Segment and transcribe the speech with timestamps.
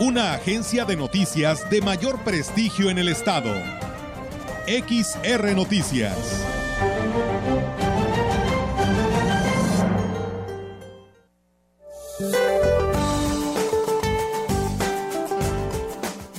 [0.00, 3.52] Una agencia de noticias de mayor prestigio en el estado.
[4.66, 6.16] XR Noticias.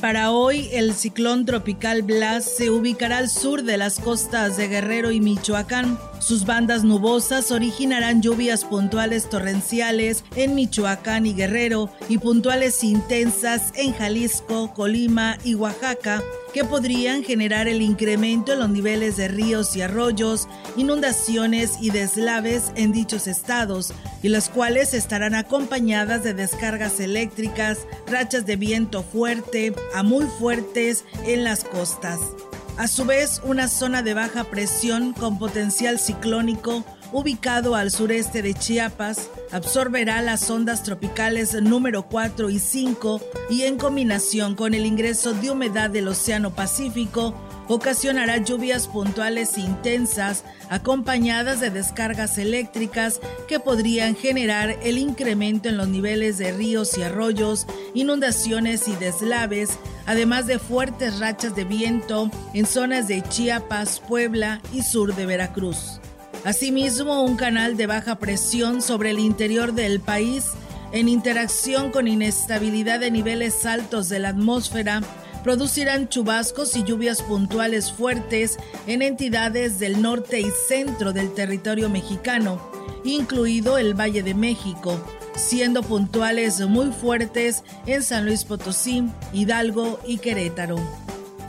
[0.01, 5.11] Para hoy, el ciclón tropical Blas se ubicará al sur de las costas de Guerrero
[5.11, 5.99] y Michoacán.
[6.21, 13.91] Sus bandas nubosas originarán lluvias puntuales torrenciales en Michoacán y Guerrero y puntuales intensas en
[13.93, 16.21] Jalisco, Colima y Oaxaca
[16.53, 22.71] que podrían generar el incremento en los niveles de ríos y arroyos, inundaciones y deslaves
[22.75, 29.73] en dichos estados, y las cuales estarán acompañadas de descargas eléctricas, rachas de viento fuerte
[29.95, 32.19] a muy fuertes en las costas.
[32.81, 38.55] A su vez, una zona de baja presión con potencial ciclónico ubicado al sureste de
[38.55, 45.33] Chiapas, absorberá las ondas tropicales número 4 y 5 y en combinación con el ingreso
[45.33, 47.35] de humedad del Océano Pacífico,
[47.71, 55.87] ocasionará lluvias puntuales intensas acompañadas de descargas eléctricas que podrían generar el incremento en los
[55.87, 62.65] niveles de ríos y arroyos, inundaciones y deslaves, además de fuertes rachas de viento en
[62.65, 66.01] zonas de Chiapas, Puebla y sur de Veracruz.
[66.43, 70.43] Asimismo, un canal de baja presión sobre el interior del país,
[70.91, 75.01] en interacción con inestabilidad de niveles altos de la atmósfera,
[75.43, 78.57] producirán chubascos y lluvias puntuales fuertes
[78.87, 82.61] en entidades del norte y centro del territorio mexicano,
[83.03, 84.99] incluido el Valle de México,
[85.35, 90.77] siendo puntuales muy fuertes en San Luis Potosí, Hidalgo y Querétaro.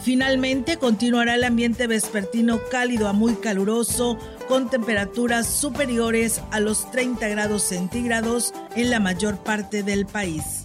[0.02, 4.18] Finalmente continuará el ambiente vespertino cálido a muy caluroso
[4.48, 10.61] con temperaturas superiores a los 30 grados centígrados en la mayor parte del país.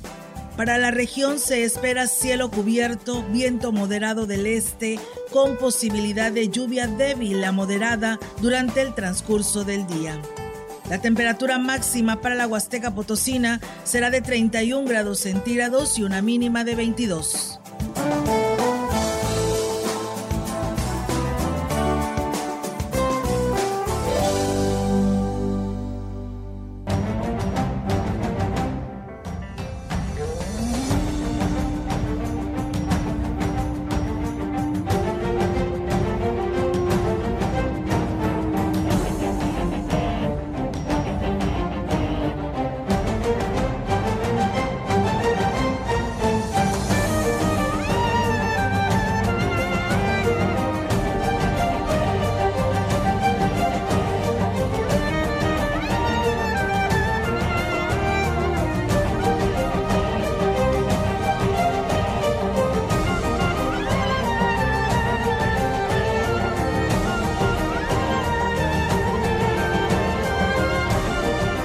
[0.58, 5.00] Para la región se espera cielo cubierto, viento moderado del este,
[5.32, 10.20] con posibilidad de lluvia débil a moderada durante el transcurso del día.
[10.90, 16.64] La temperatura máxima para la Huasteca Potosina será de 31 grados centígrados y una mínima
[16.64, 17.60] de 22.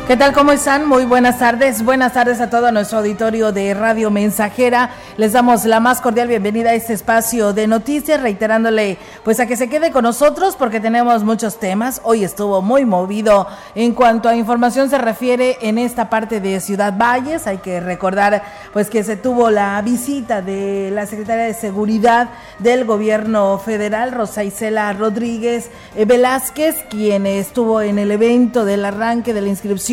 [0.09, 0.33] ¿Qué tal?
[0.33, 0.89] ¿Cómo están?
[0.89, 1.85] Muy buenas tardes.
[1.85, 4.91] Buenas tardes a todo nuestro auditorio de Radio Mensajera.
[5.17, 9.57] Les damos la más cordial bienvenida a este espacio de noticias, reiterándole pues a que
[9.57, 12.01] se quede con nosotros porque tenemos muchos temas.
[12.03, 13.47] Hoy estuvo muy movido
[13.77, 17.47] en cuanto a información se refiere en esta parte de Ciudad Valles.
[17.47, 18.43] Hay que recordar
[18.73, 24.43] pues que se tuvo la visita de la secretaria de Seguridad del Gobierno Federal, Rosa
[24.43, 29.92] Isela Rodríguez eh, Velázquez, quien estuvo en el evento del arranque de la inscripción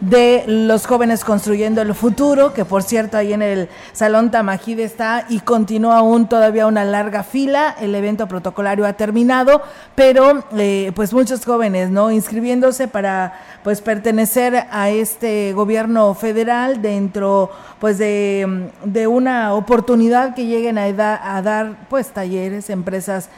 [0.00, 5.26] de los jóvenes construyendo el futuro, que por cierto ahí en el Salón Tamajide está
[5.28, 7.74] y continúa aún todavía una larga fila.
[7.80, 9.62] El evento protocolario ha terminado,
[9.94, 12.10] pero eh, pues muchos jóvenes, ¿no?
[12.10, 20.46] Inscribiéndose para pues pertenecer a este gobierno federal dentro pues de, de una oportunidad que
[20.46, 23.28] lleguen a, a dar pues talleres, empresas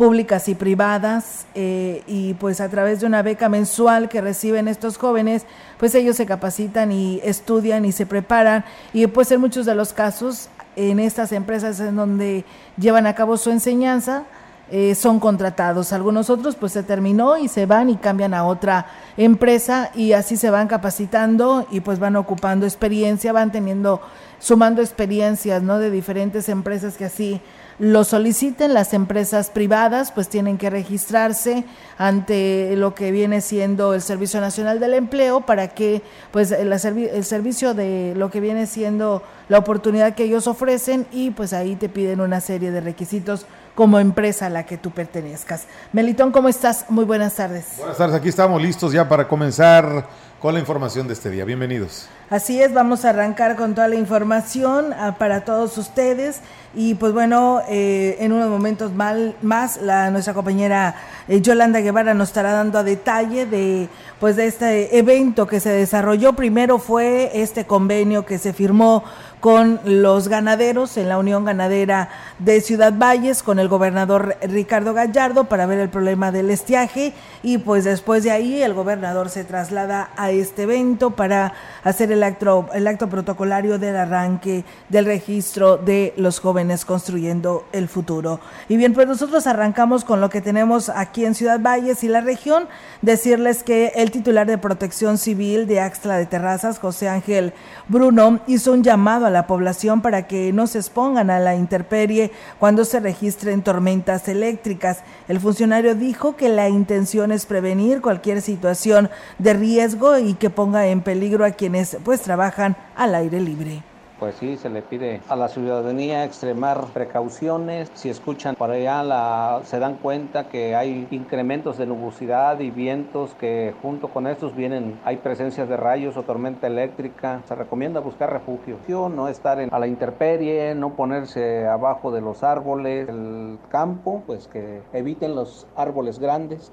[0.00, 4.96] públicas y privadas eh, y pues a través de una beca mensual que reciben estos
[4.96, 5.44] jóvenes
[5.76, 8.64] pues ellos se capacitan y estudian y se preparan
[8.94, 12.46] y pues en muchos de los casos en estas empresas en donde
[12.78, 14.24] llevan a cabo su enseñanza
[14.70, 15.92] eh, son contratados.
[15.92, 18.86] Algunos otros pues se terminó y se van y cambian a otra
[19.18, 24.00] empresa y así se van capacitando y pues van ocupando experiencia, van teniendo,
[24.38, 25.78] sumando experiencias, ¿no?
[25.78, 27.42] De diferentes empresas que así
[27.80, 31.64] lo soliciten las empresas privadas, pues tienen que registrarse
[31.96, 37.24] ante lo que viene siendo el Servicio Nacional del Empleo para que pues el, el
[37.24, 41.88] servicio de lo que viene siendo la oportunidad que ellos ofrecen y pues ahí te
[41.88, 45.64] piden una serie de requisitos como empresa a la que tú pertenezcas.
[45.94, 46.84] Melitón, ¿cómo estás?
[46.90, 47.64] Muy buenas tardes.
[47.78, 50.06] Buenas tardes, aquí estamos listos ya para comenzar
[50.40, 51.44] con la información de este día.
[51.44, 52.08] Bienvenidos.
[52.30, 56.40] Así es, vamos a arrancar con toda la información ah, para todos ustedes
[56.74, 60.94] y pues bueno, eh, en unos momentos mal, más la, nuestra compañera
[61.28, 63.88] eh, Yolanda Guevara nos estará dando a detalle de
[64.18, 66.32] pues de este evento que se desarrolló.
[66.32, 69.04] Primero fue este convenio que se firmó
[69.40, 75.44] con los ganaderos en la Unión Ganadera de Ciudad Valles, con el gobernador Ricardo Gallardo
[75.44, 80.10] para ver el problema del estiaje y pues después de ahí el gobernador se traslada
[80.16, 81.54] a este evento para
[81.84, 87.88] hacer el acto, el acto protocolario del arranque del registro de los jóvenes construyendo el
[87.88, 88.40] futuro.
[88.68, 92.20] Y bien, pues nosotros arrancamos con lo que tenemos aquí en Ciudad Valles y la
[92.20, 92.68] región,
[93.02, 97.54] decirles que el titular de Protección Civil de Axtla de Terrazas, José Ángel
[97.88, 102.30] Bruno, hizo un llamado a la población para que no se expongan a la intemperie
[102.58, 104.98] cuando se registren tormentas eléctricas.
[105.28, 110.86] El funcionario dijo que la intención es prevenir cualquier situación de riesgo y que ponga
[110.86, 113.82] en peligro a quienes pues trabajan al aire libre
[114.20, 117.90] pues sí, se le pide a la ciudadanía extremar precauciones.
[117.94, 123.34] Si escuchan por allá, la, se dan cuenta que hay incrementos de nubosidad y vientos
[123.40, 127.40] que junto con estos vienen, hay presencias de rayos o tormenta eléctrica.
[127.46, 132.44] Se recomienda buscar refugio, no estar en, a la intemperie, no ponerse abajo de los
[132.44, 136.70] árboles, el campo, pues que eviten los árboles grandes.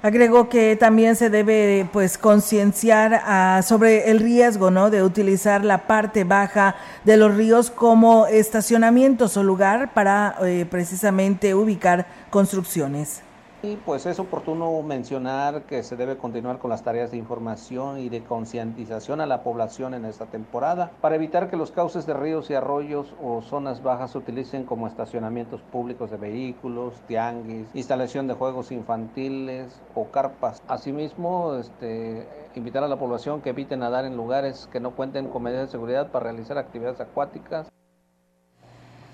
[0.00, 4.90] Agregó que también se debe pues concienciar ah, sobre el riesgo ¿no?
[4.90, 11.52] de utilizar la parte baja de los ríos como estacionamientos o lugar para eh, precisamente
[11.56, 13.22] ubicar construcciones.
[13.60, 18.08] Y pues es oportuno mencionar que se debe continuar con las tareas de información y
[18.08, 22.50] de concientización a la población en esta temporada para evitar que los cauces de ríos
[22.50, 28.34] y arroyos o zonas bajas se utilicen como estacionamientos públicos de vehículos, tianguis, instalación de
[28.34, 30.62] juegos infantiles o carpas.
[30.68, 35.42] Asimismo, este, invitar a la población que evite nadar en lugares que no cuenten con
[35.42, 37.68] medidas de seguridad para realizar actividades acuáticas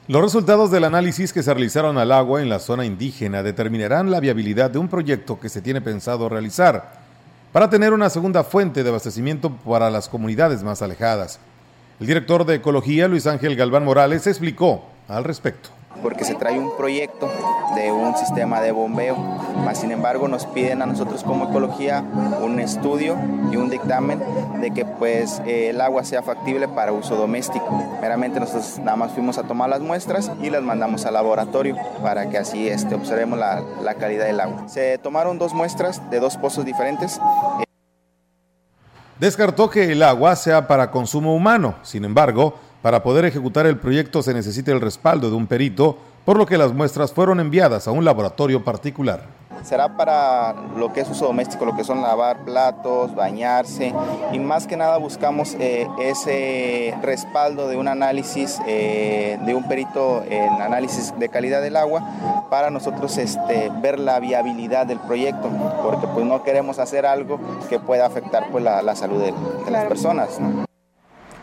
[0.06, 4.20] los resultados del análisis que se realizaron al agua en la zona indígena determinarán la
[4.20, 7.00] viabilidad de un proyecto que se tiene pensado realizar
[7.52, 11.38] para tener una segunda fuente de abastecimiento para las comunidades más alejadas.
[12.00, 15.70] El director de Ecología, Luis Ángel Galván Morales, explicó al respecto
[16.02, 17.28] porque se trae un proyecto
[17.74, 19.16] de un sistema de bombeo.
[19.64, 22.04] Más sin embargo, nos piden a nosotros como ecología
[22.42, 23.16] un estudio
[23.50, 24.22] y un dictamen
[24.60, 27.66] de que pues el agua sea factible para uso doméstico.
[28.00, 32.28] Meramente nosotros nada más fuimos a tomar las muestras y las mandamos al laboratorio para
[32.28, 34.68] que así este, observemos la, la calidad del agua.
[34.68, 37.20] Se tomaron dos muestras de dos pozos diferentes.
[39.18, 44.22] Descartó que el agua sea para consumo humano, sin embargo, para poder ejecutar el proyecto
[44.22, 45.96] se necesita el respaldo de un perito,
[46.26, 49.22] por lo que las muestras fueron enviadas a un laboratorio particular.
[49.62, 53.94] Será para lo que es uso doméstico, lo que son lavar platos, bañarse
[54.34, 60.22] y más que nada buscamos eh, ese respaldo de un análisis eh, de un perito
[60.28, 62.02] en análisis de calidad del agua
[62.50, 65.48] para nosotros este, ver la viabilidad del proyecto,
[65.82, 69.32] porque pues no queremos hacer algo que pueda afectar pues, la, salud de,
[69.70, 70.38] las personas.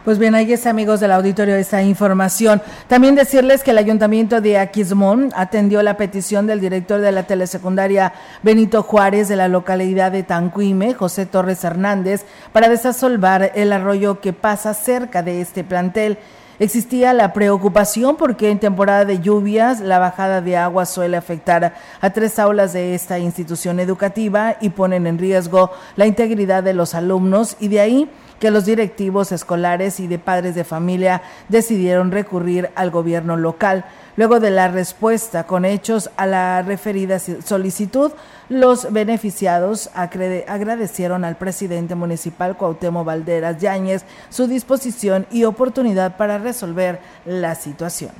[0.03, 2.59] Pues bien, ahí es amigos del auditorio esa información.
[2.87, 8.11] También decirles que el ayuntamiento de Aquismón atendió la petición del director de la telesecundaria
[8.41, 14.33] Benito Juárez de la localidad de Tancuime, José Torres Hernández, para desasolvar el arroyo que
[14.33, 16.17] pasa cerca de este plantel.
[16.61, 22.09] Existía la preocupación porque en temporada de lluvias la bajada de agua suele afectar a
[22.11, 27.57] tres aulas de esta institución educativa y ponen en riesgo la integridad de los alumnos
[27.59, 32.91] y de ahí que los directivos escolares y de padres de familia decidieron recurrir al
[32.91, 33.85] gobierno local.
[34.15, 38.11] Luego de la respuesta con hechos a la referida solicitud,
[38.49, 46.99] los beneficiados agradecieron al presidente municipal Cuauhtémoc Valderas Yáñez su disposición y oportunidad para resolver
[47.25, 48.11] la situación.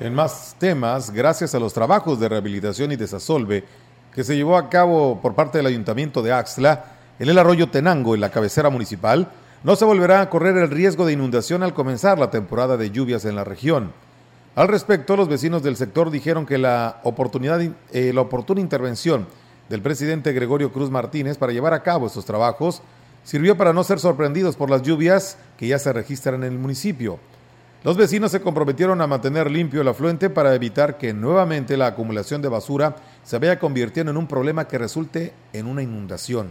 [0.00, 3.64] En más temas, gracias a los trabajos de rehabilitación y desasolve
[4.14, 6.84] que se llevó a cabo por parte del Ayuntamiento de Axla,
[7.18, 9.28] en el arroyo Tenango, en la cabecera municipal,
[9.64, 13.24] no se volverá a correr el riesgo de inundación al comenzar la temporada de lluvias
[13.24, 13.92] en la región.
[14.58, 17.60] Al respecto, los vecinos del sector dijeron que la, oportunidad,
[17.92, 19.28] eh, la oportuna intervención
[19.68, 22.82] del presidente Gregorio Cruz Martínez para llevar a cabo estos trabajos
[23.22, 27.20] sirvió para no ser sorprendidos por las lluvias que ya se registran en el municipio.
[27.84, 32.42] Los vecinos se comprometieron a mantener limpio el afluente para evitar que nuevamente la acumulación
[32.42, 36.48] de basura se vaya convirtiendo en un problema que resulte en una inundación.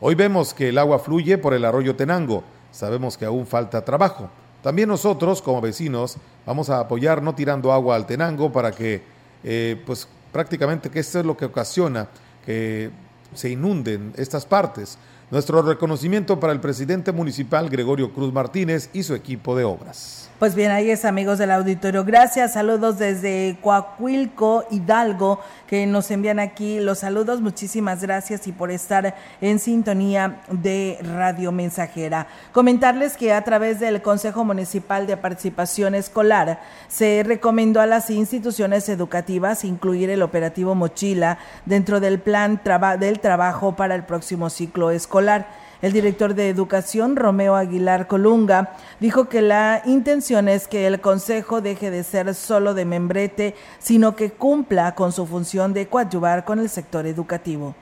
[0.00, 2.44] Hoy vemos que el agua fluye por el arroyo Tenango.
[2.72, 4.28] Sabemos que aún falta trabajo.
[4.62, 6.16] También nosotros, como vecinos,
[6.46, 9.02] vamos a apoyar no tirando agua al Tenango para que,
[9.42, 12.08] eh, pues prácticamente que esto es lo que ocasiona
[12.44, 12.90] que
[13.34, 14.98] se inunden estas partes.
[15.30, 20.28] Nuestro reconocimiento para el presidente municipal Gregorio Cruz Martínez y su equipo de obras.
[20.42, 22.04] Pues bien, ahí es amigos del auditorio.
[22.04, 27.40] Gracias, saludos desde Coahuilco, Hidalgo, que nos envían aquí los saludos.
[27.40, 32.26] Muchísimas gracias y por estar en sintonía de Radio Mensajera.
[32.50, 38.88] Comentarles que a través del Consejo Municipal de Participación Escolar se recomendó a las instituciones
[38.88, 42.60] educativas incluir el operativo Mochila dentro del plan
[42.98, 45.61] del trabajo para el próximo ciclo escolar.
[45.82, 51.60] El director de Educación, Romeo Aguilar Colunga, dijo que la intención es que el Consejo
[51.60, 56.60] deje de ser solo de membrete, sino que cumpla con su función de coadyuvar con
[56.60, 57.74] el sector educativo.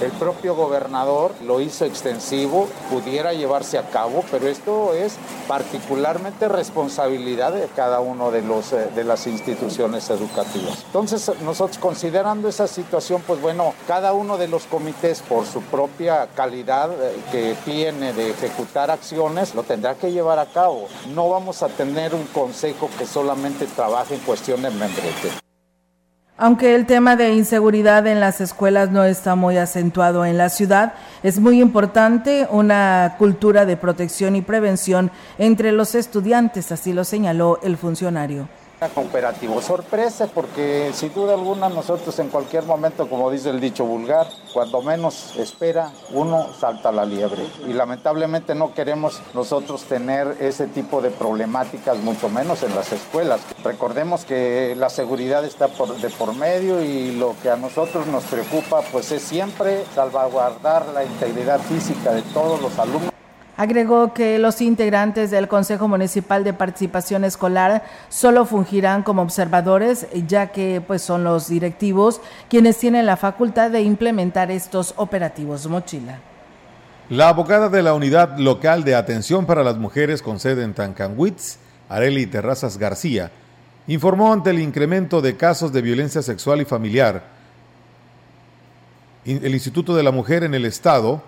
[0.00, 5.14] El propio gobernador lo hizo extensivo, pudiera llevarse a cabo, pero esto es
[5.46, 10.82] particularmente responsabilidad de cada uno de, los, eh, de las instituciones educativas.
[10.86, 16.26] Entonces, nosotros considerando esa situación, pues bueno, cada uno de los comités por su propia
[16.34, 20.88] calidad eh, que tiene de ejecutar acciones, lo tendrá que llevar a cabo.
[21.14, 25.51] No vamos a tener un consejo que solamente trabaje en cuestión de membrete.
[26.44, 30.94] Aunque el tema de inseguridad en las escuelas no está muy acentuado en la ciudad,
[31.22, 37.60] es muy importante una cultura de protección y prevención entre los estudiantes, así lo señaló
[37.62, 38.48] el funcionario
[38.94, 39.60] operativo.
[39.60, 44.82] Sorpresa porque sin duda alguna nosotros en cualquier momento, como dice el dicho vulgar, cuando
[44.82, 47.46] menos espera, uno salta la liebre.
[47.66, 53.40] Y lamentablemente no queremos nosotros tener ese tipo de problemáticas, mucho menos en las escuelas.
[53.64, 58.82] Recordemos que la seguridad está de por medio y lo que a nosotros nos preocupa
[58.92, 63.11] pues es siempre salvaguardar la integridad física de todos los alumnos.
[63.56, 70.52] Agregó que los integrantes del Consejo Municipal de Participación Escolar solo fungirán como observadores, ya
[70.52, 76.20] que pues son los directivos quienes tienen la facultad de implementar estos operativos mochila.
[77.10, 81.58] La abogada de la Unidad Local de Atención para las Mujeres con sede en Tancanwitz,
[81.90, 83.30] Areli Terrazas García,
[83.86, 87.24] informó ante el incremento de casos de violencia sexual y familiar.
[89.26, 91.22] El Instituto de la Mujer en el Estado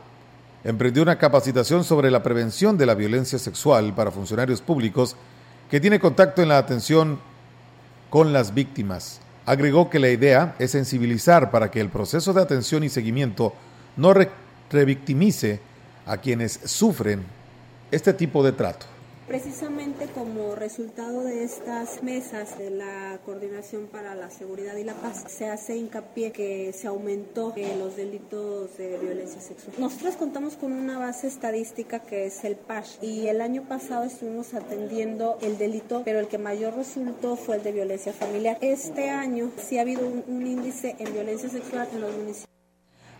[0.64, 5.14] emprendió una capacitación sobre la prevención de la violencia sexual para funcionarios públicos
[5.71, 7.21] que tiene contacto en la atención
[8.09, 9.21] con las víctimas.
[9.47, 13.52] Agregó que la idea es sensibilizar para que el proceso de atención y seguimiento
[13.97, 14.14] no
[14.71, 15.61] revictimice
[16.06, 17.23] a quienes sufren
[17.90, 18.87] este tipo de trato.
[19.26, 25.25] Precisamente como resultado de estas mesas de la Coordinación para la Seguridad y la Paz,
[25.28, 29.76] se hace hincapié que se aumentó eh, los delitos de violencia sexual.
[29.78, 34.52] Nosotros contamos con una base estadística que es el PASH y el año pasado estuvimos
[34.52, 38.59] atendiendo el delito, pero el que mayor resultó fue el de violencia familiar.
[38.61, 42.49] Este año sí ha habido un, un índice en violencia sexual en los municipios.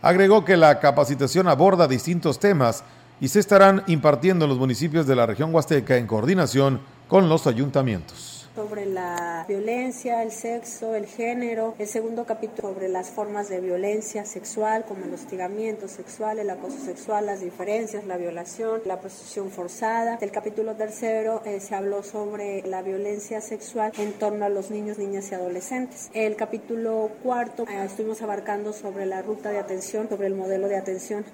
[0.03, 2.85] Agregó que la capacitación aborda distintos temas
[3.25, 7.47] y se estarán impartiendo en los municipios de la región huasteca en coordinación con los
[7.47, 11.75] ayuntamientos sobre la violencia, el sexo, el género.
[11.79, 16.79] El segundo capítulo sobre las formas de violencia sexual, como el hostigamiento sexual, el acoso
[16.79, 20.19] sexual, las diferencias, la violación, la prostitución forzada.
[20.21, 24.99] El capítulo tercero eh, se habló sobre la violencia sexual en torno a los niños,
[24.99, 26.11] niñas y adolescentes.
[26.13, 30.77] El capítulo cuarto eh, estuvimos abarcando sobre la ruta de atención, sobre el modelo de
[30.77, 31.25] atención.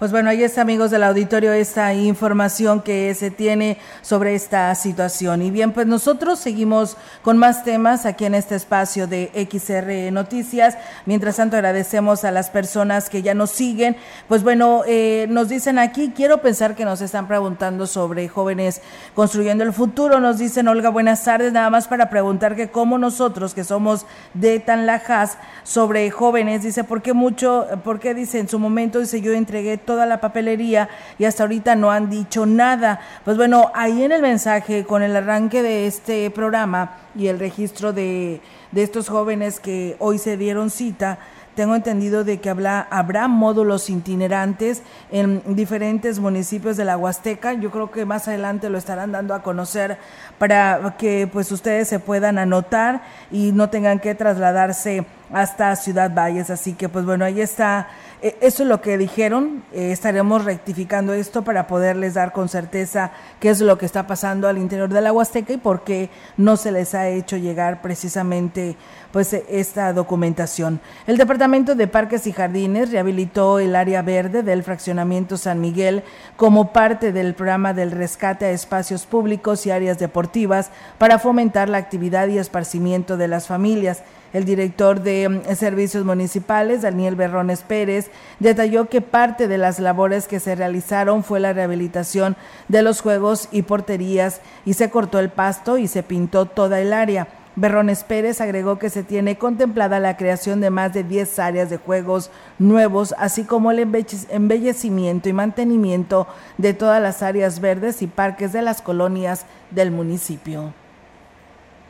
[0.00, 5.42] Pues bueno, ahí está, amigos del auditorio, esta información que se tiene sobre esta situación.
[5.42, 10.78] Y bien, pues nosotros seguimos con más temas aquí en este espacio de XR Noticias.
[11.04, 13.94] Mientras tanto, agradecemos a las personas que ya nos siguen.
[14.26, 18.80] Pues bueno, eh, nos dicen aquí, quiero pensar que nos están preguntando sobre jóvenes
[19.14, 20.18] construyendo el futuro.
[20.18, 24.60] Nos dicen, Olga, buenas tardes, nada más para preguntar que cómo nosotros, que somos de
[24.60, 29.34] Tanlajas, sobre jóvenes, dice, ¿por qué mucho, por qué dice en su momento, dice, yo
[29.34, 33.00] entregué toda la papelería y hasta ahorita no han dicho nada.
[33.24, 37.92] Pues bueno, ahí en el mensaje, con el arranque de este programa y el registro
[37.92, 41.18] de, de estos jóvenes que hoy se dieron cita,
[41.54, 47.54] tengo entendido de que habrá, habrá módulos itinerantes en diferentes municipios de la Huasteca.
[47.54, 49.98] Yo creo que más adelante lo estarán dando a conocer
[50.38, 56.50] para que pues ustedes se puedan anotar y no tengan que trasladarse hasta Ciudad Valles.
[56.50, 57.88] Así que pues bueno, ahí está
[58.22, 59.62] eh, eso es lo que dijeron.
[59.72, 64.48] Eh, estaremos rectificando esto para poderles dar con certeza qué es lo que está pasando
[64.48, 68.76] al interior de la Huasteca y por qué no se les ha hecho llegar precisamente
[69.12, 70.80] pues esta documentación.
[71.06, 76.02] El Departamento de Parques y Jardines rehabilitó el área verde del fraccionamiento San Miguel
[76.36, 81.78] como parte del programa del rescate a espacios públicos y áreas deportivas para fomentar la
[81.78, 84.02] actividad y esparcimiento de las familias.
[84.32, 90.28] El director de mm, Servicios Municipales, Daniel Berrones Pérez, detalló que parte de las labores
[90.28, 92.36] que se realizaron fue la rehabilitación
[92.68, 96.92] de los juegos y porterías y se cortó el pasto y se pintó toda el
[96.92, 97.39] área.
[97.56, 101.78] Berrones Pérez agregó que se tiene contemplada la creación de más de 10 áreas de
[101.78, 106.28] juegos nuevos, así como el embellecimiento y mantenimiento
[106.58, 110.72] de todas las áreas verdes y parques de las colonias del municipio.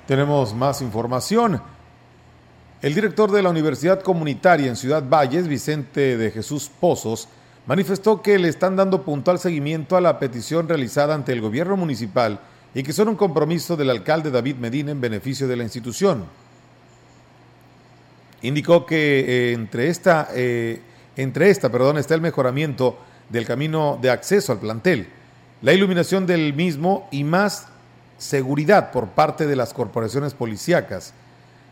[0.06, 1.60] Tenemos más información.
[2.80, 7.28] El director de la Universidad Comunitaria en Ciudad Valles, Vicente de Jesús Pozos,
[7.66, 12.40] manifestó que le están dando puntual seguimiento a la petición realizada ante el gobierno municipal
[12.74, 16.24] y que son un compromiso del alcalde David Medina en beneficio de la institución.
[18.42, 20.80] Indicó que eh, entre, esta, eh,
[21.16, 22.98] entre esta perdón, está el mejoramiento
[23.28, 25.08] del camino de acceso al plantel,
[25.62, 27.68] la iluminación del mismo y más
[28.18, 31.14] seguridad por parte de las corporaciones policíacas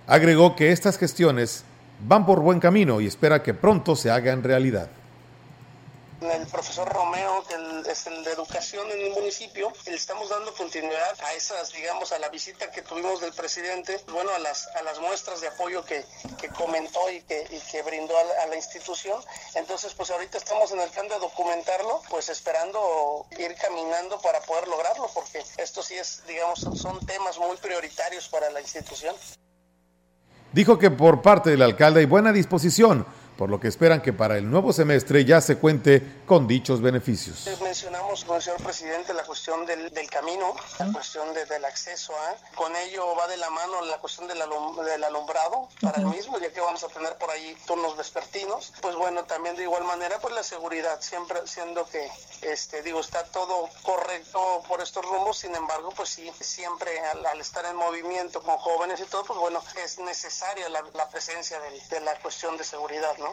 [0.09, 1.65] Agregó que estas gestiones
[2.01, 4.89] van por buen camino y espera que pronto se hagan realidad
[6.21, 11.17] el profesor Romeo, que es el de educación en el municipio, le estamos dando continuidad
[11.23, 14.99] a esas, digamos, a la visita que tuvimos del presidente, bueno, a las, a las
[15.01, 16.05] muestras de apoyo que,
[16.41, 19.21] que comentó y que, y que brindó a la, institución.
[19.55, 24.67] Entonces, pues ahorita estamos en el plan de documentarlo, pues esperando ir caminando para poder
[24.67, 29.15] lograrlo, porque esto sí es, digamos, son temas muy prioritarios para la institución.
[30.53, 33.07] Dijo que por parte del alcalde hay buena disposición
[33.39, 37.49] por lo que esperan que para el nuevo semestre ya se cuente con dichos beneficios.
[37.63, 42.75] Mencionamos con el señor presidente la cuestión del, camino, la cuestión del acceso a, con
[42.75, 46.83] ello va de la mano la cuestión del, alumbrado para el mismo, ya que vamos
[46.83, 51.01] a tener por ahí turnos vespertinos, pues bueno, también de igual manera pues la seguridad,
[51.01, 52.11] siempre siendo que,
[52.43, 57.65] este, digo, está todo correcto por estos rumbos, sin embargo, pues sí, siempre al, estar
[57.67, 62.19] en movimiento con jóvenes y todo, pues bueno, es necesaria la, presencia de, de la
[62.19, 63.28] cuestión de seguridad, ¿no?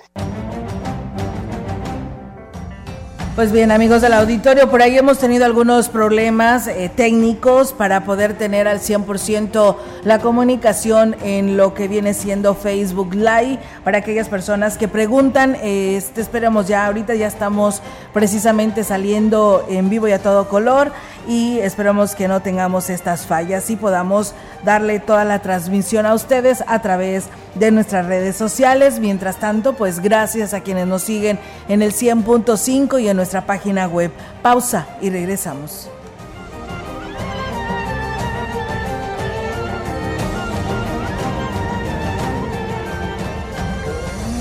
[3.36, 8.38] Pues bien, amigos del auditorio, por ahí hemos tenido algunos problemas eh, técnicos para poder
[8.38, 13.60] tener al 100% la comunicación en lo que viene siendo Facebook Live.
[13.84, 17.81] Para aquellas personas que preguntan, este, esperemos ya, ahorita ya estamos
[18.13, 20.93] precisamente saliendo en vivo y a todo color
[21.27, 24.33] y esperamos que no tengamos estas fallas y podamos
[24.63, 28.99] darle toda la transmisión a ustedes a través de nuestras redes sociales.
[28.99, 33.88] Mientras tanto, pues gracias a quienes nos siguen en el 100.5 y en nuestra página
[33.88, 34.11] web.
[34.41, 35.89] Pausa y regresamos.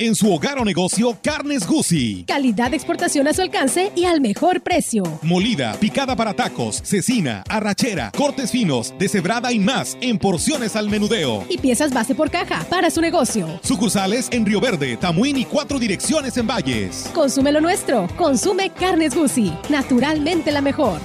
[0.00, 2.24] en su hogar o negocio Carnes Gusi.
[2.26, 5.02] Calidad de exportación a su alcance y al mejor precio.
[5.20, 11.44] Molida, picada para tacos, cecina, arrachera, cortes finos, deshebrada y más en porciones al menudeo.
[11.50, 13.46] Y piezas base por caja para su negocio.
[13.62, 17.10] Sucursales en Río Verde, Tamuín y cuatro direcciones en Valles.
[17.12, 18.08] Consume lo nuestro.
[18.16, 19.52] Consume Carnes Gusi.
[19.68, 20.98] Naturalmente la mejor.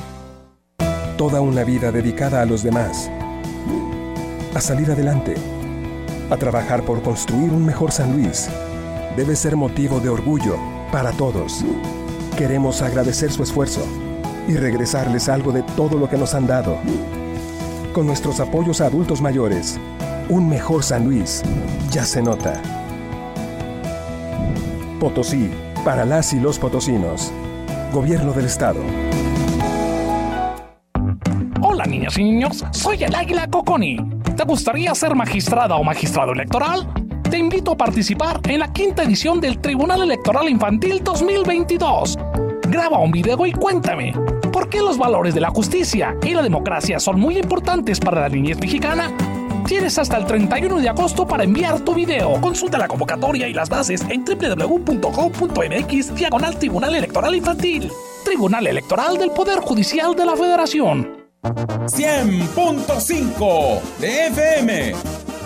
[1.18, 3.12] Toda una vida dedicada a los demás.
[4.54, 5.36] A salir adelante.
[6.30, 8.50] A trabajar por construir un mejor San Luis
[9.16, 10.58] debe ser motivo de orgullo
[10.92, 11.64] para todos.
[12.38, 13.82] Queremos agradecer su esfuerzo
[14.48, 16.78] y regresarles algo de todo lo que nos han dado.
[17.94, 19.80] Con nuestros apoyos a adultos mayores,
[20.30, 21.44] un mejor San Luis
[21.92, 22.62] ya se nota.
[25.00, 25.50] Potosí,
[25.84, 27.32] para las y los potosinos.
[27.94, 28.82] Gobierno del Estado.
[31.62, 33.98] Hola niñas y niños, soy el Águila Coconi.
[34.36, 37.05] ¿Te gustaría ser magistrada o magistrado electoral?
[37.36, 42.18] Te invito a participar en la quinta edición del Tribunal Electoral Infantil 2022.
[42.70, 44.14] Graba un video y cuéntame,
[44.54, 48.30] ¿por qué los valores de la justicia y la democracia son muy importantes para la
[48.30, 49.12] niñez mexicana?
[49.68, 52.40] Tienes hasta el 31 de agosto para enviar tu video.
[52.40, 57.92] Consulta la convocatoria y las bases en www.go.mx diagonal Tribunal Electoral Infantil.
[58.24, 61.26] Tribunal Electoral del Poder Judicial de la Federación.
[61.44, 65.25] 100.5 de FM.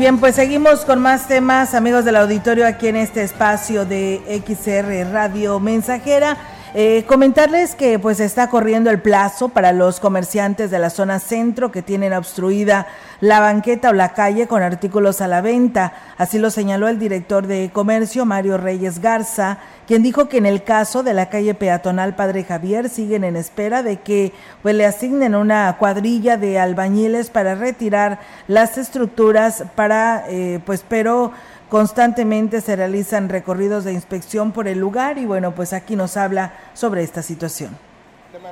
[0.00, 5.12] Bien, pues seguimos con más temas, amigos del auditorio, aquí en este espacio de XR
[5.12, 6.38] Radio Mensajera.
[6.72, 11.70] Eh, comentarles que pues está corriendo el plazo para los comerciantes de la zona centro
[11.70, 12.86] que tienen obstruida
[13.20, 15.92] la banqueta o la calle con artículos a la venta.
[16.16, 19.58] Así lo señaló el director de comercio, Mario Reyes Garza,
[19.90, 23.82] quien dijo que en el caso de la calle peatonal Padre Javier siguen en espera
[23.82, 30.60] de que pues le asignen una cuadrilla de albañiles para retirar las estructuras para eh,
[30.64, 31.32] pues pero
[31.68, 36.52] Constantemente se realizan recorridos de inspección por el lugar y bueno, pues aquí nos habla
[36.74, 37.89] sobre esta situación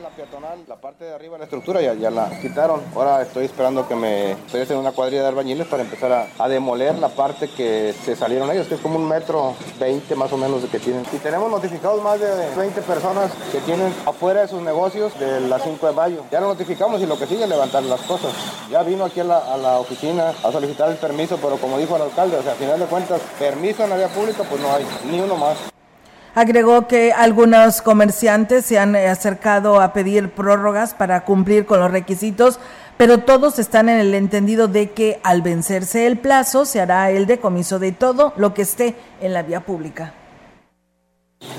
[0.01, 2.81] la peatonal, la parte de arriba de la estructura ya, la quitaron.
[2.95, 7.09] Ahora estoy esperando que me en una cuadrilla de albañiles para empezar a, demoler la
[7.09, 10.69] parte que se salieron ellos, que es como un metro 20 más o menos de
[10.69, 11.05] que tienen.
[11.13, 15.63] Y tenemos notificados más de 20 personas que tienen afuera de sus negocios de las
[15.63, 16.25] 5 de mayo.
[16.31, 18.33] Ya lo notificamos y lo que sigue es levantar las cosas.
[18.71, 22.37] Ya vino aquí a la, oficina a solicitar el permiso, pero como dijo el alcalde,
[22.37, 25.37] o sea, a final de cuentas, permiso en vía pública pues no hay, ni uno
[25.37, 25.78] más.
[26.39, 32.61] Agregó que algunos comerciantes se han acercado a pedir prórrogas para cumplir con los requisitos,
[32.97, 37.27] pero todos están en el entendido de que al vencerse el plazo se hará el
[37.27, 40.13] decomiso de todo lo que esté en la vía pública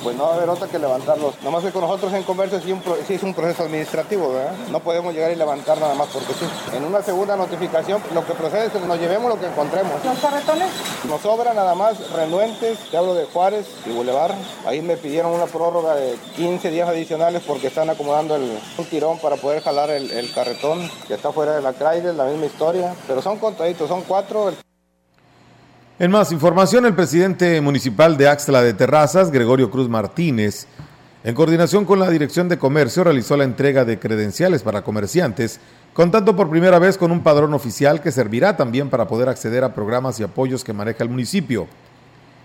[0.03, 1.41] pues no va a haber otra que levantarlos.
[1.43, 4.53] Nomás que con nosotros en comercio sí, es un proceso administrativo, ¿verdad?
[4.71, 6.45] No podemos llegar y levantar nada más porque sí.
[6.75, 9.93] En una segunda notificación lo que procede es que nos llevemos lo que encontremos.
[10.03, 10.69] ¿Los carretones?
[11.07, 14.33] Nos sobra nada más renuentes, te hablo de Juárez y Boulevard.
[14.65, 19.19] Ahí me pidieron una prórroga de 15 días adicionales porque están acomodando el, un tirón
[19.19, 22.95] para poder jalar el, el carretón que está fuera de la Chrysler, la misma historia.
[23.07, 24.51] Pero son contaditos, son cuatro.
[26.01, 30.65] En más información, el presidente municipal de Axtla de Terrazas, Gregorio Cruz Martínez,
[31.25, 35.59] en coordinación con la Dirección de Comercio, realizó la entrega de credenciales para comerciantes,
[35.93, 39.73] contando por primera vez con un padrón oficial que servirá también para poder acceder a
[39.73, 41.67] programas y apoyos que maneja el municipio.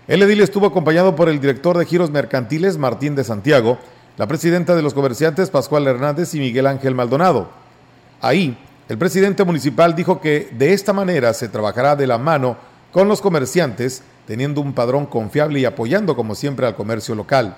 [0.09, 3.79] El edil estuvo acompañado por el director de giros mercantiles, Martín de Santiago,
[4.17, 7.47] la presidenta de los comerciantes, Pascual Hernández y Miguel Ángel Maldonado.
[8.19, 8.57] Ahí,
[8.89, 13.19] el presidente municipal dijo que de esta manera se trabajará de la mano con los
[13.19, 17.57] comerciantes, teniendo un padrón confiable y apoyando como siempre al comercio local.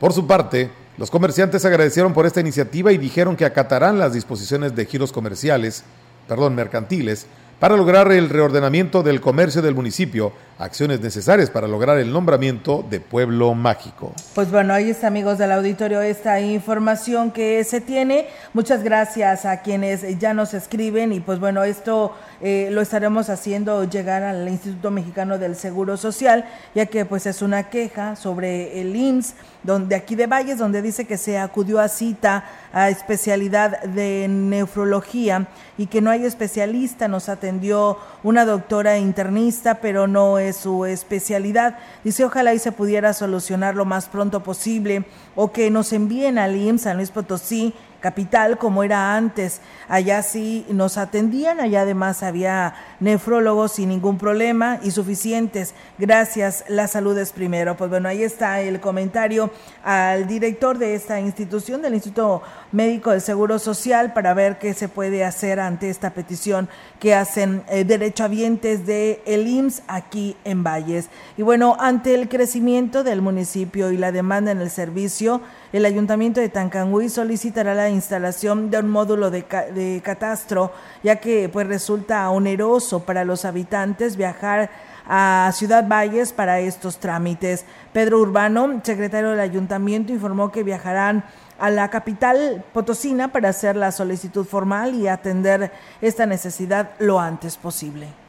[0.00, 4.74] Por su parte, los comerciantes agradecieron por esta iniciativa y dijeron que acatarán las disposiciones
[4.74, 5.84] de giros comerciales,
[6.26, 7.28] perdón, mercantiles,
[7.60, 13.00] para lograr el reordenamiento del comercio del municipio, acciones necesarias para lograr el nombramiento de
[13.00, 14.12] pueblo mágico.
[14.34, 18.26] Pues bueno, ahí está amigos del auditorio esta información que se tiene.
[18.54, 23.84] Muchas gracias a quienes ya nos escriben y pues bueno, esto eh, lo estaremos haciendo
[23.84, 26.44] llegar al Instituto Mexicano del Seguro Social,
[26.74, 31.04] ya que pues es una queja sobre el IMSS, donde aquí de Valles, donde dice
[31.04, 37.28] que se acudió a cita a especialidad de nefrología y que no hay especialista, nos
[37.28, 41.78] atendió una doctora internista, pero no es su especialidad.
[42.04, 46.56] Dice, ojalá y se pudiera solucionar lo más pronto posible o que nos envíen al
[46.56, 49.60] IMSS San Luis Potosí capital como era antes.
[49.88, 55.74] Allá sí nos atendían, allá además había nefrólogos sin ningún problema y suficientes.
[55.98, 57.76] Gracias, la salud es primero.
[57.76, 59.50] Pues bueno, ahí está el comentario
[59.84, 64.88] al director de esta institución, del Instituto Médico del Seguro Social, para ver qué se
[64.88, 66.68] puede hacer ante esta petición
[67.00, 71.08] que hacen eh, derechohabientes de el IMSS aquí en Valles.
[71.36, 75.40] Y bueno, ante el crecimiento del municipio y la demanda en el servicio,
[75.72, 81.48] el Ayuntamiento de Tancangüí solicitará la instalación de un módulo de, de catastro, ya que
[81.48, 84.70] pues resulta oneroso para los habitantes viajar
[85.06, 87.66] a Ciudad Valles para estos trámites.
[87.92, 91.24] Pedro Urbano, secretario del ayuntamiento, informó que viajarán
[91.58, 97.56] a la capital potosina para hacer la solicitud formal y atender esta necesidad lo antes
[97.56, 98.27] posible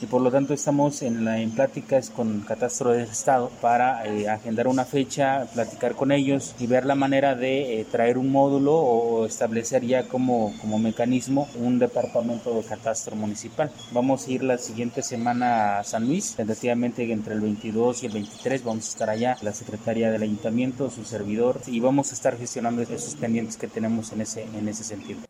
[0.00, 4.68] y por lo tanto estamos en, la, pláticas con Catastro del Estado para eh, agendar
[4.68, 9.24] una fecha, platicar con ellos y ver la manera de eh, traer un módulo o
[9.24, 13.70] establecer ya como, mecanismo un departamento de catastro municipal.
[13.92, 18.12] Vamos a ir la siguiente semana a San Luis, tentativamente entre el 22 y el
[18.12, 22.36] 23 vamos a estar allá, la secretaria del ayuntamiento, su servidor y vamos a estar
[22.36, 25.20] gestionando esos pendientes que tenemos en ese sentido.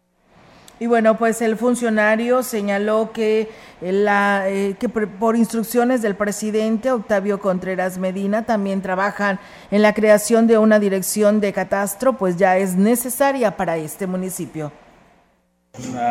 [0.78, 7.40] Y bueno, pues el funcionario señaló que, la, eh, que por instrucciones del presidente Octavio
[7.40, 12.76] Contreras Medina también trabajan en la creación de una dirección de catastro, pues ya es
[12.76, 14.70] necesaria para este municipio.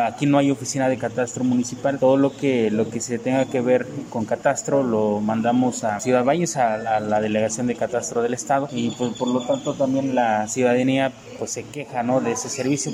[0.06, 1.98] Aquí no hay oficina de catastro municipal.
[1.98, 6.24] Todo lo que lo que se tenga que ver con catastro lo mandamos a Ciudad
[6.24, 10.48] Valles, a, la delegación de catastro del estado y pues, por lo tanto también la
[10.48, 12.20] ciudadanía pues se queja ¿no?
[12.20, 12.92] de ese servicio.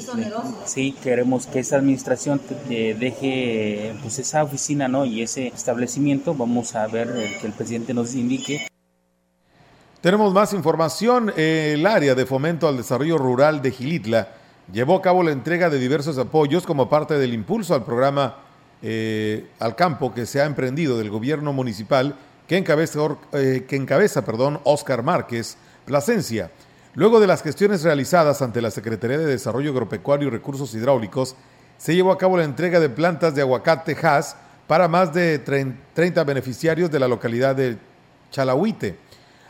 [0.64, 5.04] Sí, queremos que esa administración deje pues esa oficina ¿no?
[5.04, 6.34] y ese establecimiento.
[6.34, 7.08] Vamos a ver
[7.40, 8.66] que el presidente nos indique.
[10.00, 11.32] Tenemos más información.
[11.36, 15.78] El área de fomento al desarrollo rural de Gilitla llevó a cabo la entrega de
[15.78, 18.36] diversos apoyos como parte del impulso al programa
[18.82, 22.16] eh, al campo que se ha emprendido del gobierno municipal
[22.48, 26.50] que encabeza, eh, que encabeza perdón, Oscar Márquez Plasencia.
[26.94, 31.36] Luego de las gestiones realizadas ante la Secretaría de Desarrollo Agropecuario y Recursos Hidráulicos,
[31.78, 36.24] se llevó a cabo la entrega de plantas de aguacate Hass para más de 30
[36.24, 37.78] beneficiarios de la localidad de
[38.30, 38.98] Chalahuite.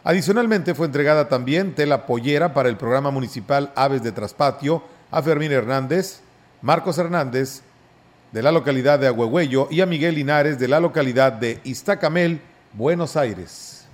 [0.04, 5.52] Adicionalmente fue entregada también tela pollera para el programa municipal Aves de Traspatio a Fermín
[5.52, 6.20] Hernández,
[6.62, 7.60] Marcos Hernández,
[8.32, 12.40] de la localidad de Agüehuello, y a Miguel Linares, de la localidad de Iztacamel,
[12.72, 13.86] Buenos Aires.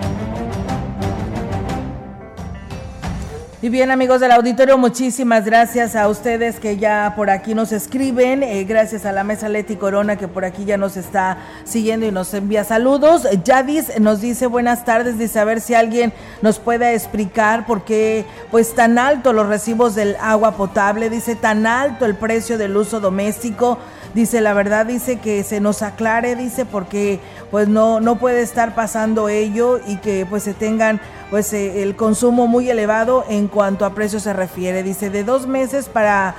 [3.60, 8.44] Y bien amigos del auditorio, muchísimas gracias a ustedes que ya por aquí nos escriben,
[8.44, 12.12] eh, gracias a la mesa Leti Corona que por aquí ya nos está siguiendo y
[12.12, 13.26] nos envía saludos.
[13.42, 18.24] Yadis nos dice buenas tardes, dice a ver si alguien nos puede explicar por qué
[18.52, 23.00] pues tan alto los recibos del agua potable, dice tan alto el precio del uso
[23.00, 23.76] doméstico.
[24.14, 28.74] Dice, la verdad dice que se nos aclare, dice, porque pues no, no puede estar
[28.74, 33.84] pasando ello y que pues se tengan pues eh, el consumo muy elevado en cuanto
[33.84, 34.82] a precio se refiere.
[34.82, 36.34] Dice, de dos meses para,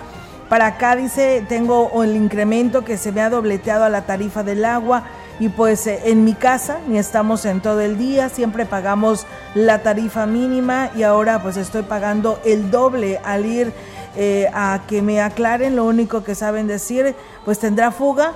[0.50, 4.66] para acá, dice, tengo el incremento que se me ha dobleteado a la tarifa del
[4.66, 5.04] agua
[5.40, 9.84] y pues eh, en mi casa ni estamos en todo el día, siempre pagamos la
[9.84, 13.74] tarifa mínima y ahora pues estoy pagando el doble al ir
[14.22, 18.34] eh, a que me aclaren lo único que saben decir, pues tendrá fuga.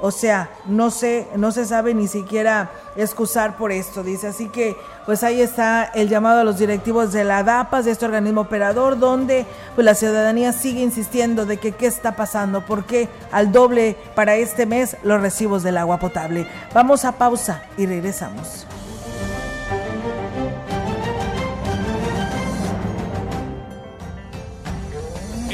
[0.00, 4.28] O sea, no sé, no se sabe ni siquiera excusar por esto, dice.
[4.28, 8.04] Así que, pues ahí está el llamado a los directivos de la DAPAS, de este
[8.04, 13.08] organismo operador, donde pues la ciudadanía sigue insistiendo de que qué está pasando, por qué
[13.32, 16.46] al doble para este mes los recibos del agua potable.
[16.72, 18.65] Vamos a pausa y regresamos.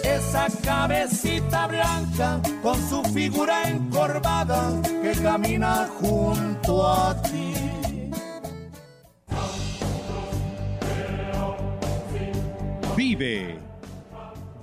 [0.02, 7.54] Esa cabecita blanca con su figura encorvada que camina junto a ti.
[12.96, 13.58] Vive.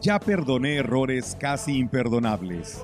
[0.02, 2.84] Ya perdoné errores casi imperdonables.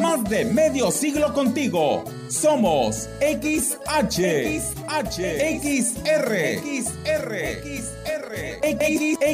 [0.00, 2.04] Más de medio siglo contigo.
[2.28, 4.20] Somos XH,
[4.58, 5.18] XH,
[5.60, 8.34] XR, XR, XR,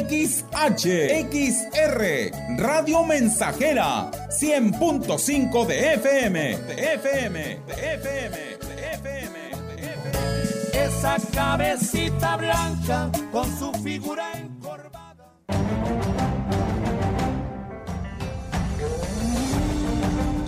[0.09, 0.85] XH,
[1.31, 9.37] XR, Radio Mensajera, 100.5 de FM, de FM, de FM, de FM,
[9.77, 10.31] de FM.
[10.73, 14.50] Esa cabecita blanca con su figura encorvada.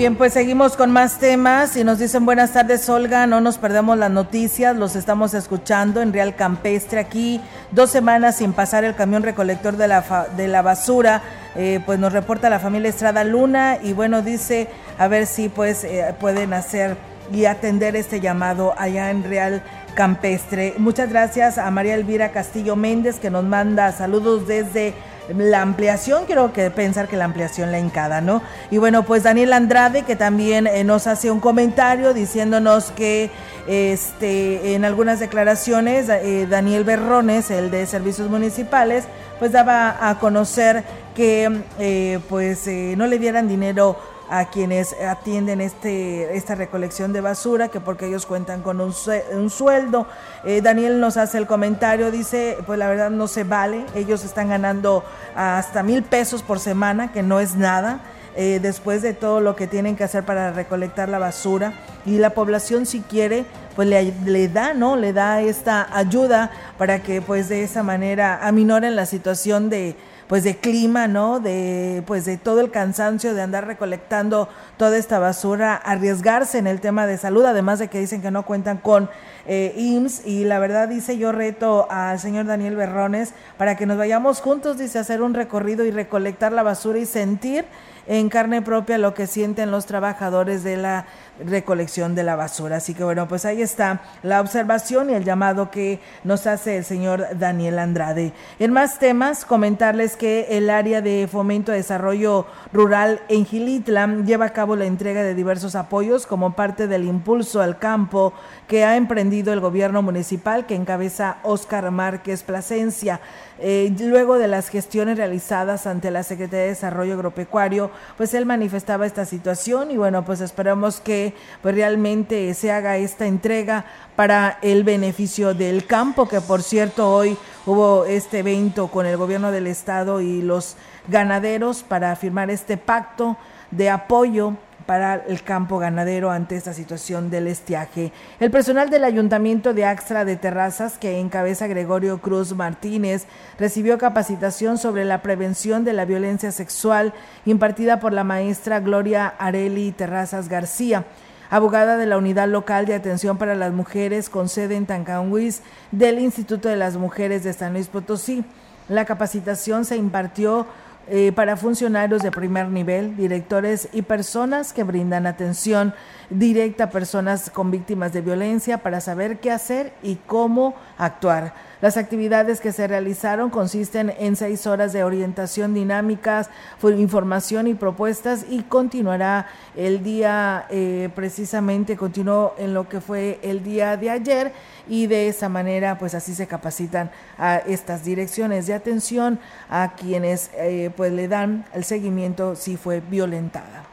[0.00, 3.98] Bien, pues seguimos con más temas y nos dicen buenas tardes Olga, no nos perdemos
[3.98, 7.38] las noticias, los estamos escuchando en Real Campestre aquí,
[7.70, 11.20] dos semanas sin pasar el camión recolector de la, fa- de la basura,
[11.54, 15.84] eh, pues nos reporta la familia Estrada Luna y bueno, dice a ver si pues
[15.84, 16.96] eh, pueden hacer
[17.30, 19.62] y atender este llamado allá en Real
[19.94, 20.72] Campestre.
[20.78, 24.94] Muchas gracias a María Elvira Castillo Méndez que nos manda saludos desde
[25.36, 28.42] la ampliación, quiero que pensar que la ampliación la encada, ¿no?
[28.70, 33.30] Y bueno, pues Daniel Andrade que también eh, nos hace un comentario diciéndonos que
[33.66, 39.04] este en algunas declaraciones eh, Daniel Berrones, el de Servicios Municipales,
[39.38, 40.84] pues daba a conocer
[41.14, 43.96] que eh, pues eh, no le dieran dinero
[44.30, 48.94] a quienes atienden este, esta recolección de basura, que porque ellos cuentan con un,
[49.32, 50.06] un sueldo.
[50.44, 54.48] Eh, Daniel nos hace el comentario, dice, pues la verdad no se vale, ellos están
[54.48, 55.04] ganando
[55.34, 58.00] hasta mil pesos por semana, que no es nada.
[58.36, 61.72] Eh, después de todo lo que tienen que hacer para recolectar la basura
[62.06, 67.02] y la población si quiere pues le, le, da no le da esta ayuda para
[67.02, 69.96] que pues de esa manera aminoren la situación de
[70.30, 71.40] pues de clima, ¿no?
[71.40, 76.80] De pues de todo el cansancio de andar recolectando toda esta basura, arriesgarse en el
[76.80, 79.10] tema de salud, además de que dicen que no cuentan con
[79.48, 83.98] eh, IMSS y la verdad dice yo reto al señor Daniel Berrones para que nos
[83.98, 87.64] vayamos juntos, dice, a hacer un recorrido y recolectar la basura y sentir
[88.10, 91.06] en carne propia lo que sienten los trabajadores de la
[91.46, 92.78] recolección de la basura.
[92.78, 96.84] Así que bueno, pues ahí está la observación y el llamado que nos hace el
[96.84, 98.32] señor Daniel Andrade.
[98.58, 104.46] En más temas, comentarles que el área de fomento de desarrollo rural en Gilitla lleva
[104.46, 108.32] a cabo la entrega de diversos apoyos como parte del impulso al campo
[108.66, 113.20] que ha emprendido el gobierno municipal que encabeza Óscar Márquez Plasencia.
[113.62, 119.04] Eh, luego de las gestiones realizadas ante la Secretaría de Desarrollo Agropecuario, pues él manifestaba
[119.04, 123.84] esta situación y bueno, pues esperamos que pues realmente se haga esta entrega
[124.16, 127.36] para el beneficio del campo, que por cierto hoy
[127.66, 130.76] hubo este evento con el gobierno del estado y los
[131.08, 133.36] ganaderos para firmar este pacto
[133.70, 134.56] de apoyo
[134.90, 138.10] para el campo ganadero ante esta situación del estiaje.
[138.40, 143.26] El personal del Ayuntamiento de Axtra de Terrazas, que encabeza Gregorio Cruz Martínez,
[143.56, 147.14] recibió capacitación sobre la prevención de la violencia sexual
[147.44, 151.04] impartida por la maestra Gloria Areli Terrazas García
[151.50, 155.62] abogada de la Unidad Local de Atención para las Mujeres con sede en Tancanhuis
[155.92, 158.44] del Instituto de las Mujeres de San Luis Potosí.
[158.88, 160.66] La capacitación se impartió
[161.08, 165.94] eh, para funcionarios de primer nivel, directores y personas que brindan atención
[166.28, 171.69] directa a personas con víctimas de violencia para saber qué hacer y cómo actuar.
[171.80, 176.50] Las actividades que se realizaron consisten en seis horas de orientación dinámicas,
[176.82, 183.64] información y propuestas y continuará el día, eh, precisamente continuó en lo que fue el
[183.64, 184.52] día de ayer
[184.88, 189.38] y de esa manera pues así se capacitan a estas direcciones de atención
[189.70, 193.84] a quienes eh, pues le dan el seguimiento si fue violentada.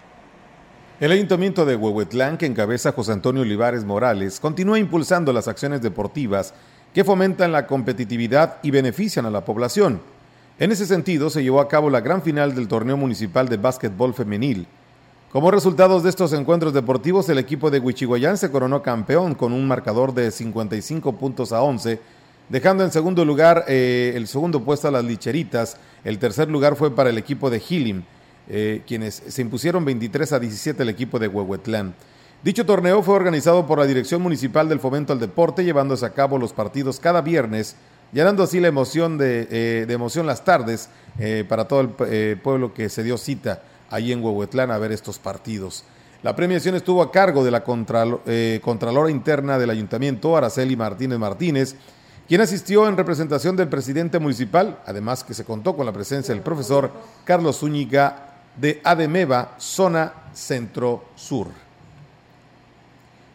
[1.00, 6.56] El Ayuntamiento de Huehuetlán, que encabeza José Antonio Olivares Morales, continúa impulsando las acciones deportivas
[6.98, 10.02] que fomentan la competitividad y benefician a la población.
[10.58, 14.16] En ese sentido, se llevó a cabo la gran final del torneo municipal de básquetbol
[14.16, 14.66] femenil,
[15.32, 19.68] como resultados de estos encuentros deportivos, el equipo de Huichihuayán se coronó campeón con un
[19.68, 22.00] marcador de 55 puntos a 11,
[22.50, 25.78] dejando en segundo lugar eh, el segundo puesto a las Licheritas.
[26.04, 28.02] El tercer lugar fue para el equipo de Gilim,
[28.50, 31.94] eh, quienes se impusieron 23 a 17 el equipo de Huehuetlán.
[32.44, 36.38] Dicho torneo fue organizado por la Dirección Municipal del Fomento al Deporte, llevándose a cabo
[36.38, 37.76] los partidos cada viernes,
[38.14, 40.90] llenando así la emoción de, eh, emoción las tardes
[41.50, 45.84] para todo el pueblo que se dio cita ahí en Huehuetlán a ver estos partidos.
[46.24, 47.64] La premiación estuvo a cargo de la
[48.26, 51.76] eh, Contralora Interna del Ayuntamiento, Araceli Martínez Martínez,
[52.28, 56.44] quien asistió en representación del presidente municipal, además que se contó con la presencia del
[56.44, 56.92] profesor
[57.24, 61.67] Carlos Zúñiga de Ademeva, zona centro-sur.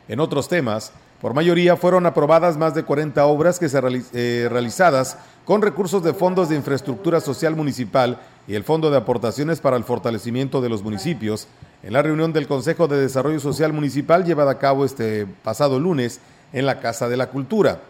[0.09, 3.80] En otros temas, por mayoría fueron aprobadas más de 40 obras que se
[4.12, 9.61] eh, realizadas con recursos de fondos de infraestructura social municipal y el Fondo de Aportaciones
[9.61, 11.46] para el Fortalecimiento de los Municipios
[11.84, 16.20] en la reunión del Consejo de Desarrollo Social Municipal llevada a cabo este pasado lunes
[16.53, 17.82] en la Casa de la Cultura.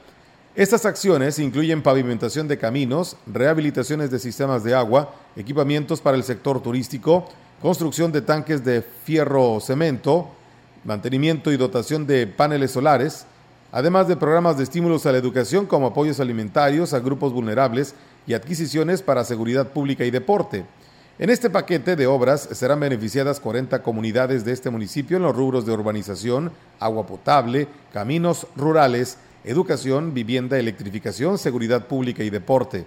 [0.54, 6.62] Estas acciones incluyen pavimentación de caminos, rehabilitaciones de sistemas de agua, equipamientos para el sector
[6.62, 7.26] turístico,
[7.62, 10.28] construcción de tanques de fierro cemento,
[10.84, 13.26] mantenimiento y dotación de paneles solares,
[13.70, 17.94] además de programas de estímulos a la educación como apoyos alimentarios a grupos vulnerables
[18.26, 20.64] y adquisiciones para seguridad pública y deporte.
[21.18, 25.66] En este paquete de obras serán beneficiadas 40 comunidades de este municipio en los rubros
[25.66, 32.86] de urbanización, agua potable, caminos rurales, educación, vivienda, electrificación, seguridad pública y deporte.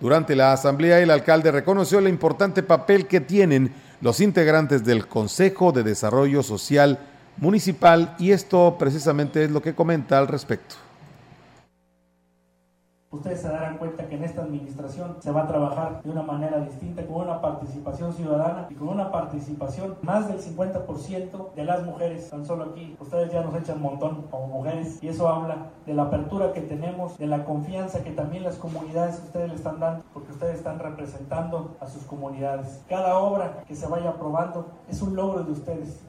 [0.00, 5.72] Durante la asamblea, el alcalde reconoció el importante papel que tienen los integrantes del Consejo
[5.72, 6.98] de Desarrollo Social
[7.40, 10.74] Municipal y esto precisamente es lo que comenta al respecto
[13.10, 16.60] ustedes se darán cuenta que en esta administración se va a trabajar de una manera
[16.60, 22.30] distinta, con una participación ciudadana y con una participación más del 50% de las mujeres.
[22.30, 25.94] Tan solo aquí, ustedes ya nos echan un montón como mujeres y eso habla de
[25.94, 30.04] la apertura que tenemos, de la confianza que también las comunidades ustedes le están dando,
[30.12, 32.82] porque ustedes están representando a sus comunidades.
[32.88, 36.00] Cada obra que se vaya aprobando es un logro de ustedes.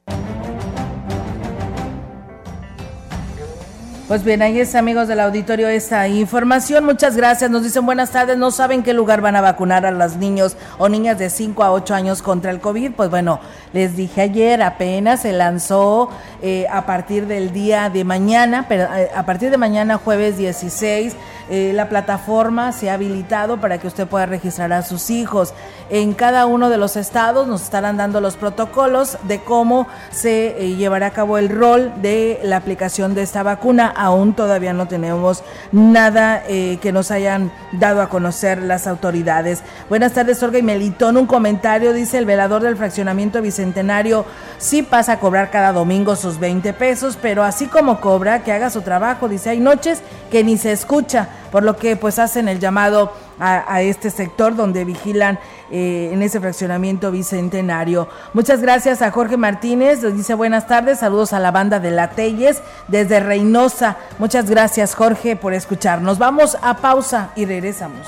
[4.10, 6.84] Pues bien, ahí es amigos del auditorio esa información.
[6.84, 7.51] Muchas gracias.
[7.51, 8.39] Nos dicen buenas tardes.
[8.39, 11.72] No saben qué lugar van a vacunar a los niños o niñas de 5 a
[11.72, 12.93] 8 años contra el COVID.
[12.93, 13.39] Pues bueno,
[13.72, 16.10] les dije ayer, apenas se lanzó
[16.41, 21.16] eh, a partir del día de mañana, pero eh, a partir de mañana jueves 16
[21.50, 25.54] eh, la plataforma se ha habilitado para que usted pueda registrar a sus hijos.
[25.89, 30.76] En cada uno de los estados nos estarán dando los protocolos de cómo se eh,
[30.76, 33.88] llevará a cabo el rol de la aplicación de esta vacuna.
[33.88, 39.64] Aún todavía no tenemos nada eh, que nos hayan dado a conocer las autoridades.
[39.89, 41.18] Buenas tardes, Olga y Melitón.
[41.18, 44.26] Un comentario dice el velador del fraccionamiento bicentenario
[44.60, 48.70] sí pasa a cobrar cada domingo sus 20 pesos, pero así como cobra, que haga
[48.70, 49.28] su trabajo.
[49.28, 53.82] Dice, hay noches que ni se escucha por lo que pues hacen el llamado a,
[53.82, 55.40] este sector donde vigilan
[55.72, 58.10] eh, en ese fraccionamiento bicentenario.
[58.34, 62.10] Muchas gracias a Jorge Martínez, nos dice buenas tardes, saludos a la banda de La
[62.10, 63.98] Telles desde Reynosa.
[64.18, 66.18] Muchas gracias Jorge por escucharnos.
[66.18, 68.08] Vamos a pausa y regresamos.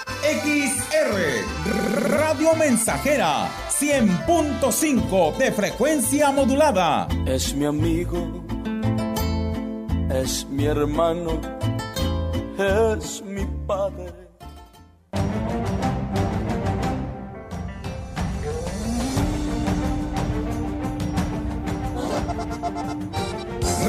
[0.21, 7.07] XR Radio Mensajera 100.5 de frecuencia modulada.
[7.25, 8.43] Es mi amigo,
[10.13, 11.41] es mi hermano,
[12.57, 14.20] es mi padre.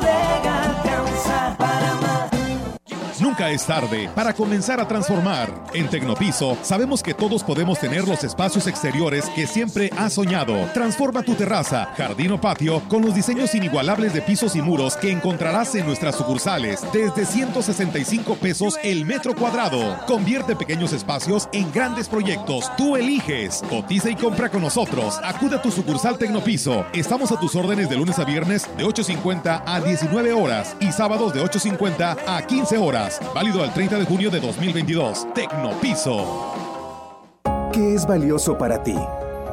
[0.00, 0.79] bodega.
[3.48, 5.50] Es tarde para comenzar a transformar.
[5.72, 10.54] En Tecnopiso sabemos que todos podemos tener los espacios exteriores que siempre has soñado.
[10.74, 15.10] Transforma tu terraza, jardín o patio con los diseños inigualables de pisos y muros que
[15.10, 19.98] encontrarás en nuestras sucursales desde 165 pesos el metro cuadrado.
[20.06, 22.70] Convierte pequeños espacios en grandes proyectos.
[22.76, 23.62] Tú eliges.
[23.70, 25.18] Cotiza y compra con nosotros.
[25.24, 26.84] Acude a tu sucursal Tecnopiso.
[26.92, 31.32] Estamos a tus órdenes de lunes a viernes de 8.50 a 19 horas y sábados
[31.32, 33.20] de 8.50 a 15 horas.
[33.32, 35.32] Válido al 30 de junio de 2022.
[35.34, 36.52] Tecnopiso.
[37.72, 38.96] ¿Qué es valioso para ti?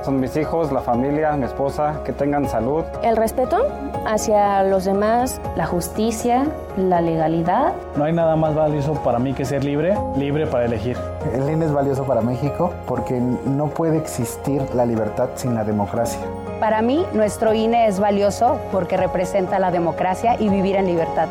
[0.03, 2.83] Son mis hijos, la familia, mi esposa, que tengan salud.
[3.03, 3.67] El respeto
[4.07, 7.73] hacia los demás, la justicia, la legalidad.
[7.95, 10.97] No hay nada más valioso para mí que ser libre, libre para elegir.
[11.31, 16.21] El INE es valioso para México porque no puede existir la libertad sin la democracia.
[16.59, 21.27] Para mí, nuestro INE es valioso porque representa la democracia y vivir en libertad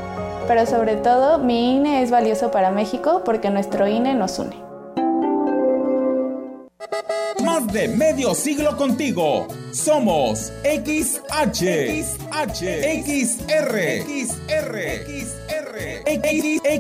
[0.46, 4.56] pero sobre todo mi INE es valioso para México porque nuestro INE nos une.
[7.44, 9.46] Más de medio siglo contigo.
[9.72, 11.62] Somos XH,
[12.02, 12.62] XH,
[13.04, 14.76] XR, XR,
[15.06, 15.76] XR,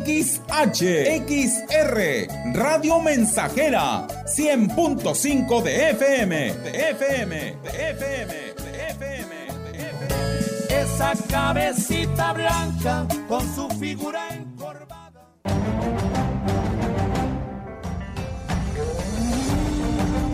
[0.04, 0.82] XH,
[1.26, 8.55] XR, Radio Mensajera, 100.5 de FM, de FM, de FM, de FM
[10.96, 15.30] esa cabecita blanca con su figura encorvada.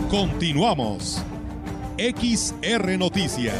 [0.09, 1.21] Continuamos.
[1.97, 3.55] XR Noticias.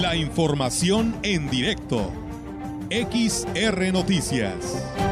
[0.00, 2.10] La información en directo.
[2.88, 5.07] XR Noticias.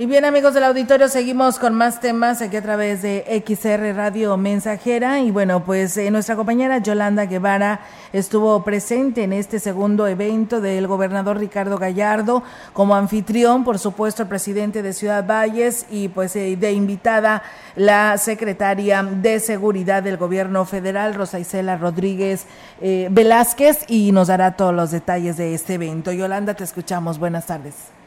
[0.00, 4.34] Y bien amigos del auditorio, seguimos con más temas aquí a través de XR Radio
[4.38, 5.20] Mensajera.
[5.20, 7.80] Y bueno, pues eh, nuestra compañera Yolanda Guevara
[8.14, 12.42] estuvo presente en este segundo evento del gobernador Ricardo Gallardo
[12.72, 17.42] como anfitrión, por supuesto, el presidente de Ciudad Valles y pues eh, de invitada
[17.76, 22.46] la secretaria de Seguridad del gobierno federal, Rosa Isela Rodríguez
[22.80, 26.10] eh, Velázquez, y nos dará todos los detalles de este evento.
[26.10, 27.18] Yolanda, te escuchamos.
[27.18, 27.99] Buenas tardes.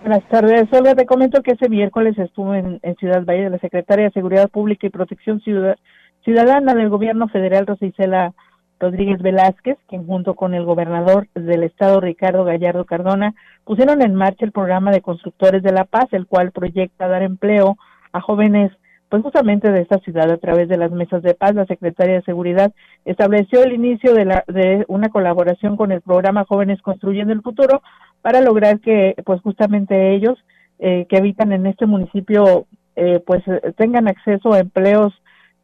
[0.00, 0.72] Buenas tardes.
[0.72, 4.86] Olga, te comento que ese miércoles estuvo en, Ciudad Valle la secretaria de Seguridad Pública
[4.86, 8.32] y Protección Ciudadana del Gobierno Federal, Rosa Isela
[8.78, 13.34] Rodríguez Velázquez, quien junto con el gobernador del estado, Ricardo Gallardo Cardona,
[13.64, 17.76] pusieron en marcha el programa de constructores de la paz, el cual proyecta dar empleo
[18.12, 18.70] a jóvenes
[19.08, 22.22] pues justamente de esta ciudad a través de las mesas de paz, la Secretaría de
[22.22, 22.72] Seguridad
[23.04, 27.82] estableció el inicio de, la, de una colaboración con el programa Jóvenes Construyendo el Futuro
[28.22, 30.38] para lograr que pues justamente ellos
[30.78, 32.66] eh, que habitan en este municipio
[32.96, 33.42] eh, pues
[33.76, 35.12] tengan acceso a empleos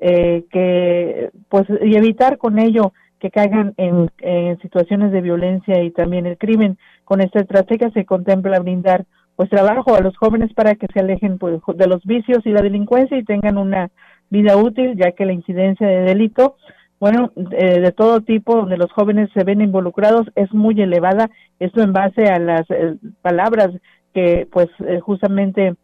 [0.01, 5.91] eh, que pues y evitar con ello que caigan en, en situaciones de violencia y
[5.91, 6.77] también el crimen.
[7.05, 11.39] Con esta estrategia se contempla brindar pues trabajo a los jóvenes para que se alejen
[11.39, 13.91] pues, de los vicios y la delincuencia y tengan una
[14.31, 16.57] vida útil, ya que la incidencia de delito,
[17.05, 21.29] bueno, eh, de todo tipo, donde los jóvenes se ven involucrados, es muy elevada.
[21.61, 23.73] Esto en base a las eh, palabras
[24.15, 25.75] que, pues, eh, justamente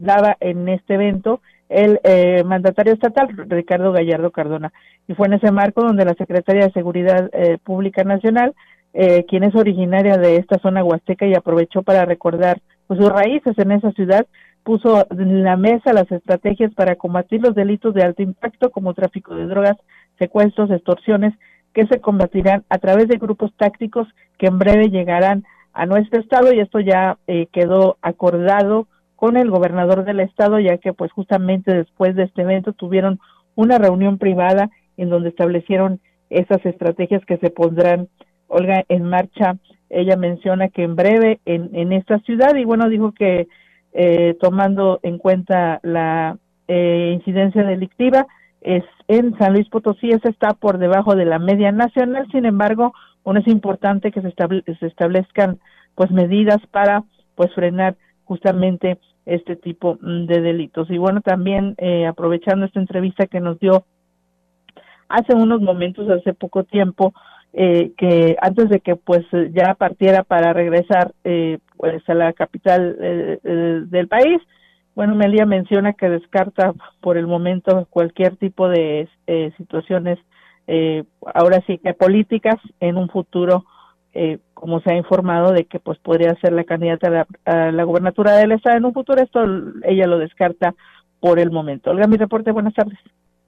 [0.00, 1.98] daba en este evento el
[2.44, 4.70] mandatario estatal, Ricardo Gallardo Cardona.
[5.08, 7.30] Y fue en ese marco donde la Secretaría de Seguridad
[7.64, 8.52] Pública Nacional
[8.98, 13.52] eh, quien es originaria de esta zona huasteca y aprovechó para recordar pues, sus raíces
[13.58, 14.26] en esa ciudad,
[14.64, 19.34] puso en la mesa las estrategias para combatir los delitos de alto impacto como tráfico
[19.34, 19.76] de drogas,
[20.18, 21.34] secuestros, extorsiones,
[21.72, 24.08] que se combatirán a través de grupos tácticos
[24.38, 29.50] que en breve llegarán a nuestro estado y esto ya eh, quedó acordado con el
[29.50, 33.18] gobernador del estado ya que pues justamente después de este evento tuvieron
[33.54, 36.00] una reunión privada en donde establecieron
[36.30, 38.08] esas estrategias que se pondrán
[38.48, 39.56] Olga en marcha.
[39.90, 43.48] Ella menciona que en breve en, en esta ciudad y bueno, dijo que
[43.92, 46.38] eh, tomando en cuenta la
[46.68, 48.26] eh, incidencia delictiva,
[48.66, 52.92] es en San Luis Potosí esa está por debajo de la media nacional, sin embargo,
[53.24, 54.32] bueno, es importante que se,
[54.78, 55.58] se establezcan
[55.94, 57.04] pues medidas para
[57.36, 60.90] pues frenar justamente este tipo de delitos.
[60.90, 63.84] Y bueno, también eh, aprovechando esta entrevista que nos dio
[65.08, 67.14] hace unos momentos, hace poco tiempo,
[67.52, 72.96] eh, que antes de que pues ya partiera para regresar eh, pues a la capital
[73.00, 73.38] eh,
[73.86, 74.42] del país
[74.96, 79.08] bueno Melia menciona que descarta por el momento cualquier tipo de
[79.56, 80.18] situaciones
[81.32, 83.64] ahora sí que políticas en un futuro
[84.54, 87.84] como se ha informado de que pues podría ser la candidata a la, a la
[87.84, 88.78] gobernatura del estado.
[88.78, 89.44] En un futuro esto
[89.84, 90.74] ella lo descarta
[91.20, 91.90] por el momento.
[91.90, 92.98] Olga mi reporte buenas tardes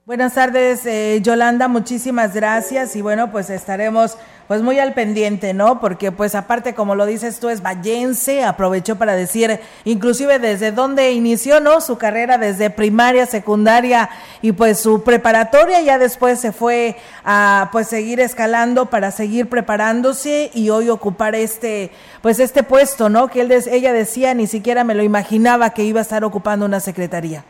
[0.09, 5.83] Buenas tardes, eh, Yolanda, muchísimas gracias y bueno, pues estaremos pues muy al pendiente, ¿no?
[5.83, 11.13] Porque pues aparte, como lo dices tú, es vallense, aprovechó para decir inclusive desde dónde
[11.13, 11.83] inició, ¿no?
[11.83, 14.09] Su carrera desde primaria, secundaria
[14.41, 20.51] y pues su preparatoria, ya después se fue a pues seguir escalando para seguir preparándose
[20.55, 21.91] y hoy ocupar este
[22.23, 23.29] pues este puesto, ¿no?
[23.29, 26.81] Que él, ella decía, ni siquiera me lo imaginaba que iba a estar ocupando una
[26.81, 27.45] secretaría.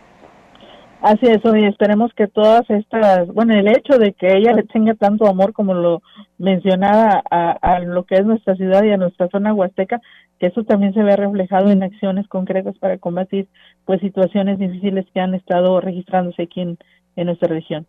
[1.00, 4.94] Así es, y esperemos que todas estas, bueno, el hecho de que ella le tenga
[4.94, 6.02] tanto amor como lo
[6.38, 10.00] mencionaba a, lo que es nuestra ciudad y a nuestra zona huasteca,
[10.40, 13.48] que eso también se ve reflejado en acciones concretas para combatir
[13.84, 16.78] pues situaciones difíciles que han estado registrándose aquí en,
[17.14, 17.86] en nuestra región.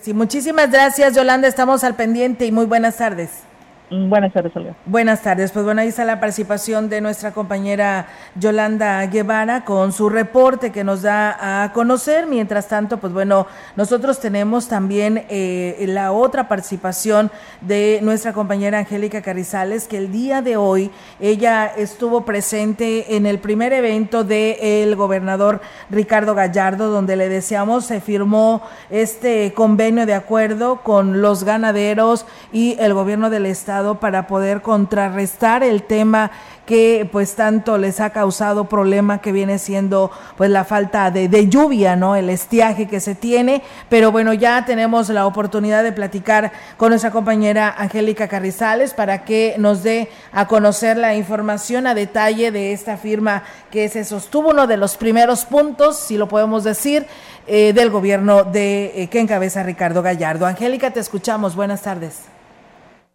[0.00, 3.46] Sí, muchísimas gracias Yolanda, estamos al pendiente y muy buenas tardes.
[3.88, 4.74] Buenas tardes, Olga.
[4.84, 5.52] Buenas tardes.
[5.52, 10.82] Pues bueno, ahí está la participación de nuestra compañera Yolanda Guevara con su reporte que
[10.82, 12.26] nos da a conocer.
[12.26, 17.30] Mientras tanto, pues bueno, nosotros tenemos también eh, la otra participación
[17.60, 23.38] de nuestra compañera Angélica Carrizales, que el día de hoy ella estuvo presente en el
[23.38, 25.60] primer evento del gobernador
[25.90, 32.76] Ricardo Gallardo, donde le deseamos se firmó este convenio de acuerdo con los ganaderos y
[32.80, 36.30] el gobierno del estado Para poder contrarrestar el tema
[36.66, 41.48] que pues tanto les ha causado problema que viene siendo pues la falta de, de,
[41.48, 42.16] lluvia, ¿no?
[42.16, 47.12] El estiaje que se tiene, pero bueno, ya tenemos la oportunidad de platicar con nuestra
[47.12, 52.96] compañera Angélica Carrizales para que nos dé a conocer la información a detalle de esta
[52.96, 57.06] firma que se sostuvo uno de los primeros puntos, si lo podemos decir,
[57.46, 60.46] eh, del gobierno de eh, que encabeza Ricardo Gallardo.
[60.46, 61.54] Angélica, te escuchamos.
[61.54, 62.35] Buenas tardes.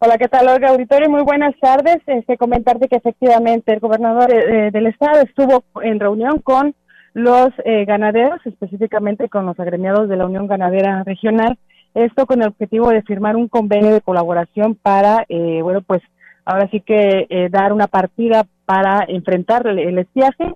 [0.03, 1.11] Hola, ¿qué tal, Olga Auditorio?
[1.11, 1.97] Muy buenas tardes.
[2.07, 6.73] Este, comentarte que efectivamente el gobernador eh, del estado estuvo en reunión con
[7.13, 11.55] los eh, ganaderos, específicamente con los agremiados de la Unión Ganadera Regional,
[11.93, 16.01] esto con el objetivo de firmar un convenio de colaboración para, eh, bueno, pues
[16.45, 20.07] ahora sí que eh, dar una partida para enfrentar el, el.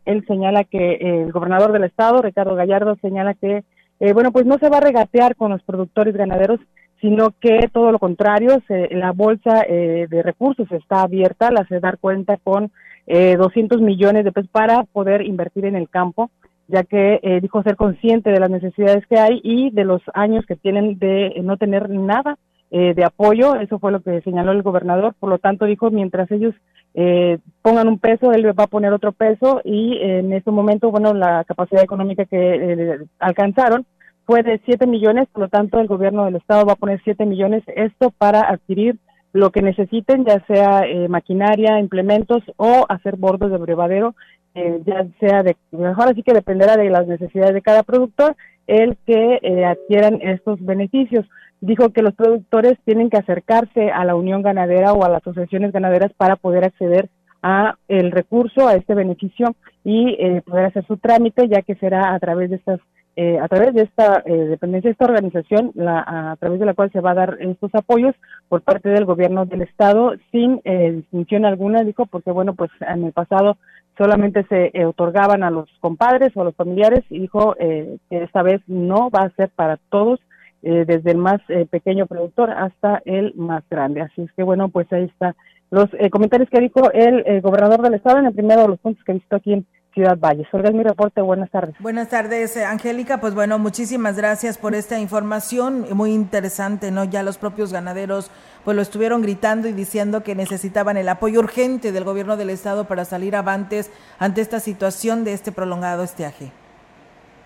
[0.06, 3.64] Él señala que eh, el gobernador del estado, Ricardo Gallardo, señala que,
[4.00, 6.60] eh, bueno, pues no se va a regatear con los productores ganaderos,
[7.06, 11.80] sino que todo lo contrario, se, la bolsa eh, de recursos está abierta, la se
[11.80, 12.72] dar cuenta con
[13.06, 16.32] eh, 200 millones de pesos para poder invertir en el campo,
[16.68, 20.47] ya que eh, dijo ser consciente de las necesidades que hay y de los años
[20.47, 22.39] que tienen de no tener nada
[22.72, 26.32] eh, de apoyo, eso fue lo que señaló el gobernador, por lo tanto dijo, mientras
[26.32, 26.56] ellos
[26.95, 31.14] eh, pongan un peso, él va a poner otro peso y en este momento, bueno,
[31.14, 33.86] la capacidad económica que alcanzaron
[34.26, 37.26] fue de 7 millones, por lo tanto el gobierno del estado va a poner 7
[37.26, 38.98] millones, esto para adquirir
[39.34, 44.16] lo que necesiten, ya sea eh, maquinaria, implementos o hacer bordos de brevadero,
[44.56, 48.36] eh, ya sea de, mejor así que dependerá de las necesidades de cada productor,
[48.68, 51.26] el que eh, adquieran estos beneficios.
[51.62, 55.72] Dijo que los productores tienen que acercarse a la unión ganadera o a las asociaciones
[55.72, 57.10] ganaderas para poder acceder
[57.42, 62.14] a el recurso, a este beneficio y eh, poder hacer su trámite, ya que será
[62.14, 62.80] a través de estas
[63.16, 66.91] eh, a través de esta eh, dependencia, esta organización, la, a través de la cual
[66.91, 68.16] se va a dar estos apoyos
[68.49, 73.05] por parte del gobierno del estado sin eh, distinción alguna, dijo, porque bueno, pues en
[73.05, 73.57] el pasado
[73.97, 78.24] solamente se eh, otorgaban a los compadres o a los familiares y dijo eh, que
[78.24, 80.20] esta vez no va a ser para todos,
[80.63, 84.01] eh, desde el más pequeño productor hasta el más grande.
[84.01, 85.36] Así es que bueno, pues ahí está
[85.70, 89.13] los comentarios que dijo el, gobernador del estado en el primero de los puntos que
[89.13, 89.66] visto aquí en
[89.96, 90.48] Ciudad Valles.
[90.52, 91.22] Olga, es mi reporte.
[91.22, 91.74] Buenas tardes.
[91.80, 93.22] Buenas tardes, eh, Angélica.
[93.22, 95.86] Pues bueno, muchísimas gracias por esta información.
[95.93, 97.06] Muy interesante, ¿no?
[97.06, 98.30] Ya los propios ganaderos
[98.66, 102.86] pues lo estuvieron gritando y diciendo que necesitaban el apoyo urgente del gobierno del estado
[102.86, 103.89] para salir avantes
[104.20, 106.52] ante esta situación de este prolongado estiaje.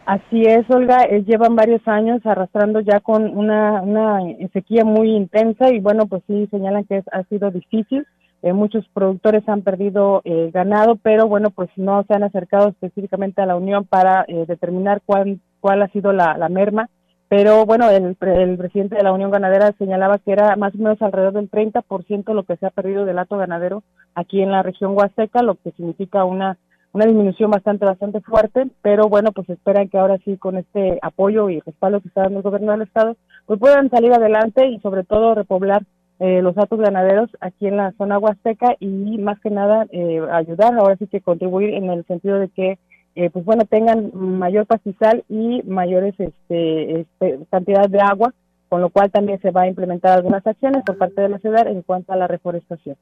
[0.08, 4.22] Así es, Olga, eh, llevan varios años arrastrando ya con una, una
[4.54, 8.08] sequía muy intensa y bueno, pues sí señalan que es, ha sido difícil.
[8.42, 13.42] Eh, muchos productores han perdido eh, ganado, pero bueno, pues no se han acercado específicamente
[13.42, 16.90] a la Unión para eh, determinar cuál, cuál ha sido la, la merma.
[17.28, 21.02] Pero bueno, el, el, presidente de la Unión Ganadera señalaba que era más o menos
[21.02, 23.84] alrededor del 30% lo que se ha perdido del hato ganadero
[24.16, 26.58] aquí en la región Huasteca, lo que significa una
[26.92, 31.50] una disminución bastante, bastante fuerte, pero bueno, pues esperan que ahora sí con este apoyo
[31.50, 33.16] y respaldo que está dando el gobierno del estado,
[33.46, 35.84] pues puedan salir adelante y sobre todo repoblar
[36.20, 40.74] eh, los datos ganaderos aquí en la zona huasteca y más que nada eh, ayudar,
[40.76, 42.78] ahora sí que contribuir en el sentido de que
[43.16, 48.34] eh, pues bueno, tengan mayor pastizal y mayores este, este, cantidad de agua,
[48.70, 51.68] con lo cual también se va a implementar algunas acciones por parte de la ciudad
[51.68, 52.96] en cuanto a la reforestación.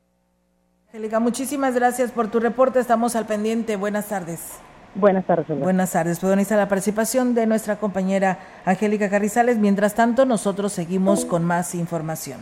[0.87, 2.79] Angélica, muchísimas gracias por tu reporte.
[2.79, 3.75] Estamos al pendiente.
[3.75, 4.59] Buenas tardes.
[4.95, 5.49] Buenas tardes.
[5.49, 5.63] Olga.
[5.63, 6.23] Buenas tardes.
[6.23, 9.59] Está la participación de nuestra compañera Angélica Carrizales.
[9.59, 12.39] Mientras tanto, nosotros seguimos con más información.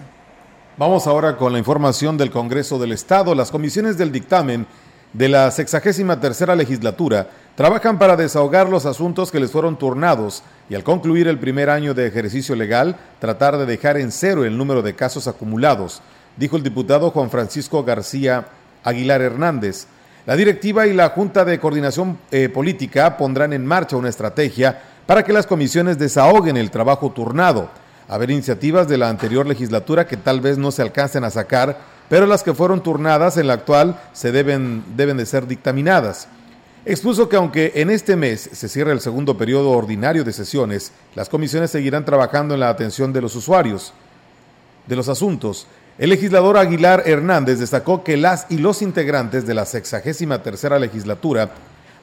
[0.77, 3.33] Vamos ahora con la información del Congreso del Estado.
[3.33, 4.67] Las comisiones del dictamen
[5.13, 10.75] de la 63 tercera legislatura trabajan para desahogar los asuntos que les fueron turnados y
[10.75, 14.81] al concluir el primer año de ejercicio legal, tratar de dejar en cero el número
[14.81, 16.01] de casos acumulados
[16.37, 18.45] dijo el diputado Juan Francisco García
[18.83, 19.87] Aguilar Hernández.
[20.25, 25.23] La directiva y la Junta de Coordinación eh, Política pondrán en marcha una estrategia para
[25.23, 27.69] que las comisiones desahoguen el trabajo turnado.
[28.07, 31.79] Haber iniciativas de la anterior legislatura que tal vez no se alcancen a sacar,
[32.09, 36.27] pero las que fueron turnadas en la actual se deben, deben de ser dictaminadas.
[36.85, 41.29] Expuso que aunque en este mes se cierra el segundo periodo ordinario de sesiones, las
[41.29, 43.91] comisiones seguirán trabajando en la atención de los usuarios
[44.85, 45.67] de los asuntos.
[45.97, 51.51] El legislador Aguilar Hernández destacó que las y los integrantes de la 63 tercera legislatura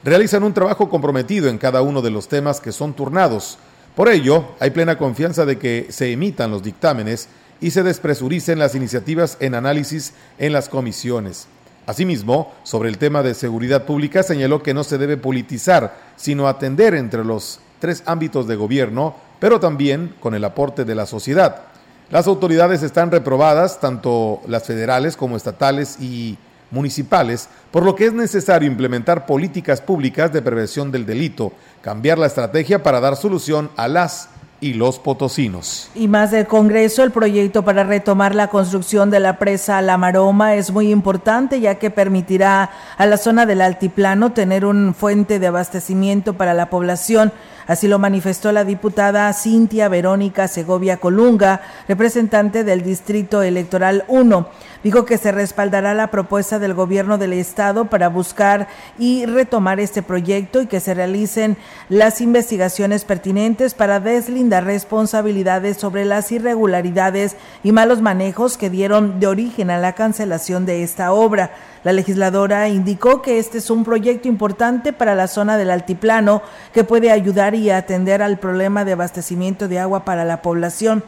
[0.03, 3.57] realizan un trabajo comprometido en cada uno de los temas que son turnados.
[3.95, 7.27] Por ello, hay plena confianza de que se emitan los dictámenes
[7.61, 11.47] y se despresuricen las iniciativas en análisis en las comisiones.
[11.85, 16.95] Asimismo, sobre el tema de seguridad pública, señaló que no se debe politizar, sino atender
[16.95, 21.63] entre los tres ámbitos de gobierno, pero también con el aporte de la sociedad.
[22.09, 26.37] Las autoridades están reprobadas, tanto las federales como estatales y
[26.73, 32.27] municipales, por lo que es necesario implementar políticas públicas de prevención del delito, cambiar la
[32.27, 34.29] estrategia para dar solución a las
[34.63, 35.89] y los potosinos.
[35.93, 40.55] Y más del Congreso, el proyecto para retomar la construcción de la presa La Maroma
[40.55, 45.47] es muy importante ya que permitirá a la zona del altiplano tener un fuente de
[45.47, 47.33] abastecimiento para la población.
[47.67, 54.47] Así lo manifestó la diputada Cintia Verónica Segovia Colunga, representante del Distrito Electoral 1.
[54.83, 58.67] Dijo que se respaldará la propuesta del gobierno del estado para buscar
[58.99, 61.55] y retomar este proyecto y que se realicen
[61.87, 69.27] las investigaciones pertinentes para deslindar responsabilidades sobre las irregularidades y malos manejos que dieron de
[69.27, 71.51] origen a la cancelación de esta obra.
[71.85, 76.41] La legisladora indicó que este es un proyecto importante para la zona del altiplano
[76.73, 81.03] que puede ayudar y atender al problema de abastecimiento de agua para la población.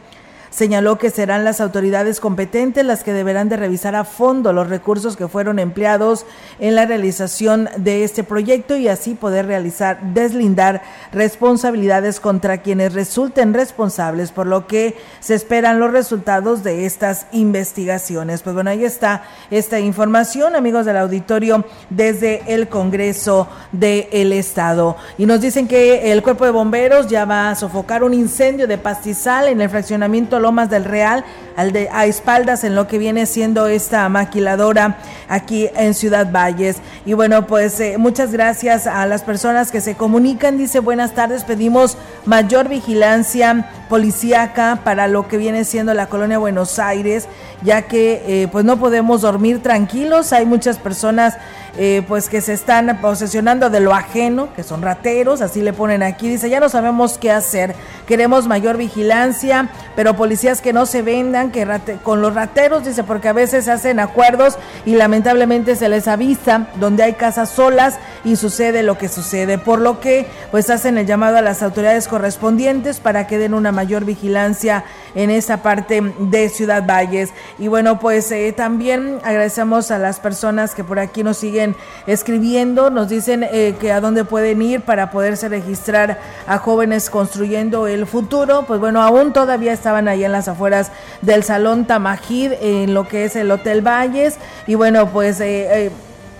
[0.56, 5.14] Señaló que serán las autoridades competentes las que deberán de revisar a fondo los recursos
[5.14, 6.24] que fueron empleados
[6.60, 10.80] en la realización de este proyecto y así poder realizar, deslindar
[11.12, 18.40] responsabilidades contra quienes resulten responsables, por lo que se esperan los resultados de estas investigaciones.
[18.40, 24.96] Pues bueno, ahí está esta información, amigos del auditorio, desde el Congreso del Estado.
[25.18, 28.78] Y nos dicen que el cuerpo de bomberos ya va a sofocar un incendio de
[28.78, 31.24] pastizal en el fraccionamiento Lomas del Real,
[31.56, 36.76] al de, a espaldas en lo que viene siendo esta maquiladora aquí en Ciudad Valles.
[37.04, 40.56] Y bueno, pues eh, muchas gracias a las personas que se comunican.
[40.56, 46.78] Dice, buenas tardes, pedimos mayor vigilancia policíaca para lo que viene siendo la colonia Buenos
[46.78, 47.26] Aires,
[47.62, 50.32] ya que eh, pues no podemos dormir tranquilos.
[50.32, 51.38] Hay muchas personas
[51.78, 56.02] eh, pues que se están posesionando de lo ajeno, que son rateros, así le ponen
[56.02, 57.74] aquí, dice, ya no sabemos qué hacer,
[58.06, 61.66] queremos mayor vigilancia, pero policías que no se vendan, que
[62.02, 67.02] con los rateros, dice, porque a veces hacen acuerdos y lamentablemente se les avisa donde
[67.02, 71.36] hay casas solas y sucede lo que sucede, por lo que pues hacen el llamado
[71.36, 76.86] a las autoridades correspondientes para que den una mayor vigilancia en esa parte de Ciudad
[76.86, 77.30] Valles.
[77.58, 81.65] Y bueno, pues eh, también agradecemos a las personas que por aquí nos siguen
[82.06, 87.86] escribiendo, nos dicen eh, que a dónde pueden ir para poderse registrar a jóvenes construyendo
[87.86, 88.64] el futuro.
[88.66, 90.92] Pues bueno, aún todavía estaban ahí en las afueras
[91.22, 94.36] del Salón Tamajid, en lo que es el Hotel Valles.
[94.66, 95.40] Y bueno, pues...
[95.40, 95.90] Eh,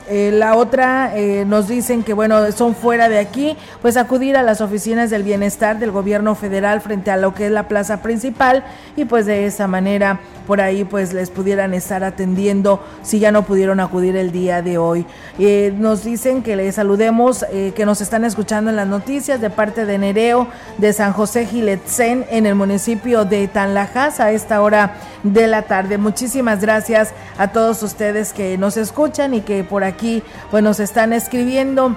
[0.09, 4.43] eh, la otra eh, nos dicen que bueno son fuera de aquí, pues acudir a
[4.43, 8.65] las oficinas del bienestar del gobierno federal frente a lo que es la plaza principal
[8.97, 13.43] y pues de esa manera por ahí pues les pudieran estar atendiendo si ya no
[13.43, 15.07] pudieron acudir el día de hoy.
[15.41, 17.45] Eh, nos dicen que les saludemos,
[17.75, 20.47] que nos están escuchando en las noticias de parte de Nereo
[20.79, 24.95] de San José Giletzen en el municipio de Tanlajas a esta hora
[25.25, 25.99] de la tarde.
[25.99, 31.13] Muchísimas gracias a todos ustedes que nos escuchan y que por aquí pues nos están
[31.13, 31.97] escribiendo.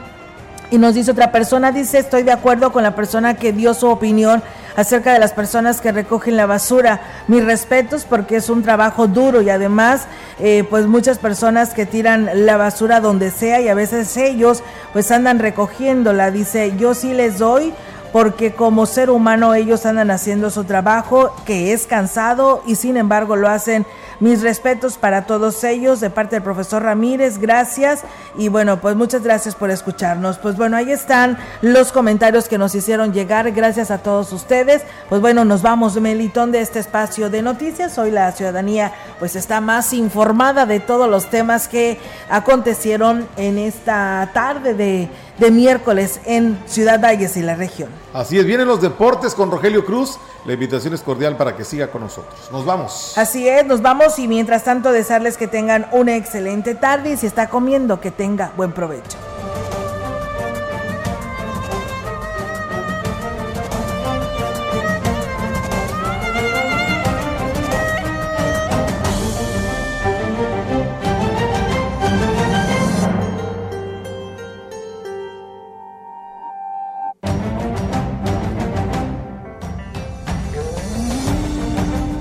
[0.72, 3.88] Y nos dice otra persona, dice, estoy de acuerdo con la persona que dio su
[3.88, 4.44] opinión
[4.76, 7.02] acerca de las personas que recogen la basura.
[7.28, 10.06] Mis respetos porque es un trabajo duro y además
[10.40, 14.62] eh, pues muchas personas que tiran la basura donde sea y a veces ellos
[14.94, 16.30] pues andan recogiéndola.
[16.30, 17.74] Dice, yo sí les doy
[18.12, 23.36] porque como ser humano ellos andan haciendo su trabajo que es cansado y sin embargo
[23.36, 23.86] lo hacen
[24.20, 28.02] mis respetos para todos ellos de parte del profesor Ramírez, gracias.
[28.38, 30.38] Y bueno, pues muchas gracias por escucharnos.
[30.38, 33.52] Pues bueno, ahí están los comentarios que nos hicieron llegar.
[33.52, 34.84] Gracias a todos ustedes.
[35.08, 37.98] Pues bueno, nos vamos, Melitón, de este espacio de noticias.
[37.98, 41.98] Hoy la ciudadanía pues está más informada de todos los temas que
[42.30, 45.10] acontecieron en esta tarde de,
[45.40, 47.90] de miércoles en Ciudad Valles y la región.
[48.14, 50.18] Así es, vienen los deportes con Rogelio Cruz.
[50.46, 52.50] La invitación es cordial para que siga con nosotros.
[52.52, 53.18] Nos vamos.
[53.18, 57.28] Así es, nos vamos y mientras tanto desearles que tengan una excelente tarde y si
[57.28, 59.18] está comiendo que tenga buen provecho.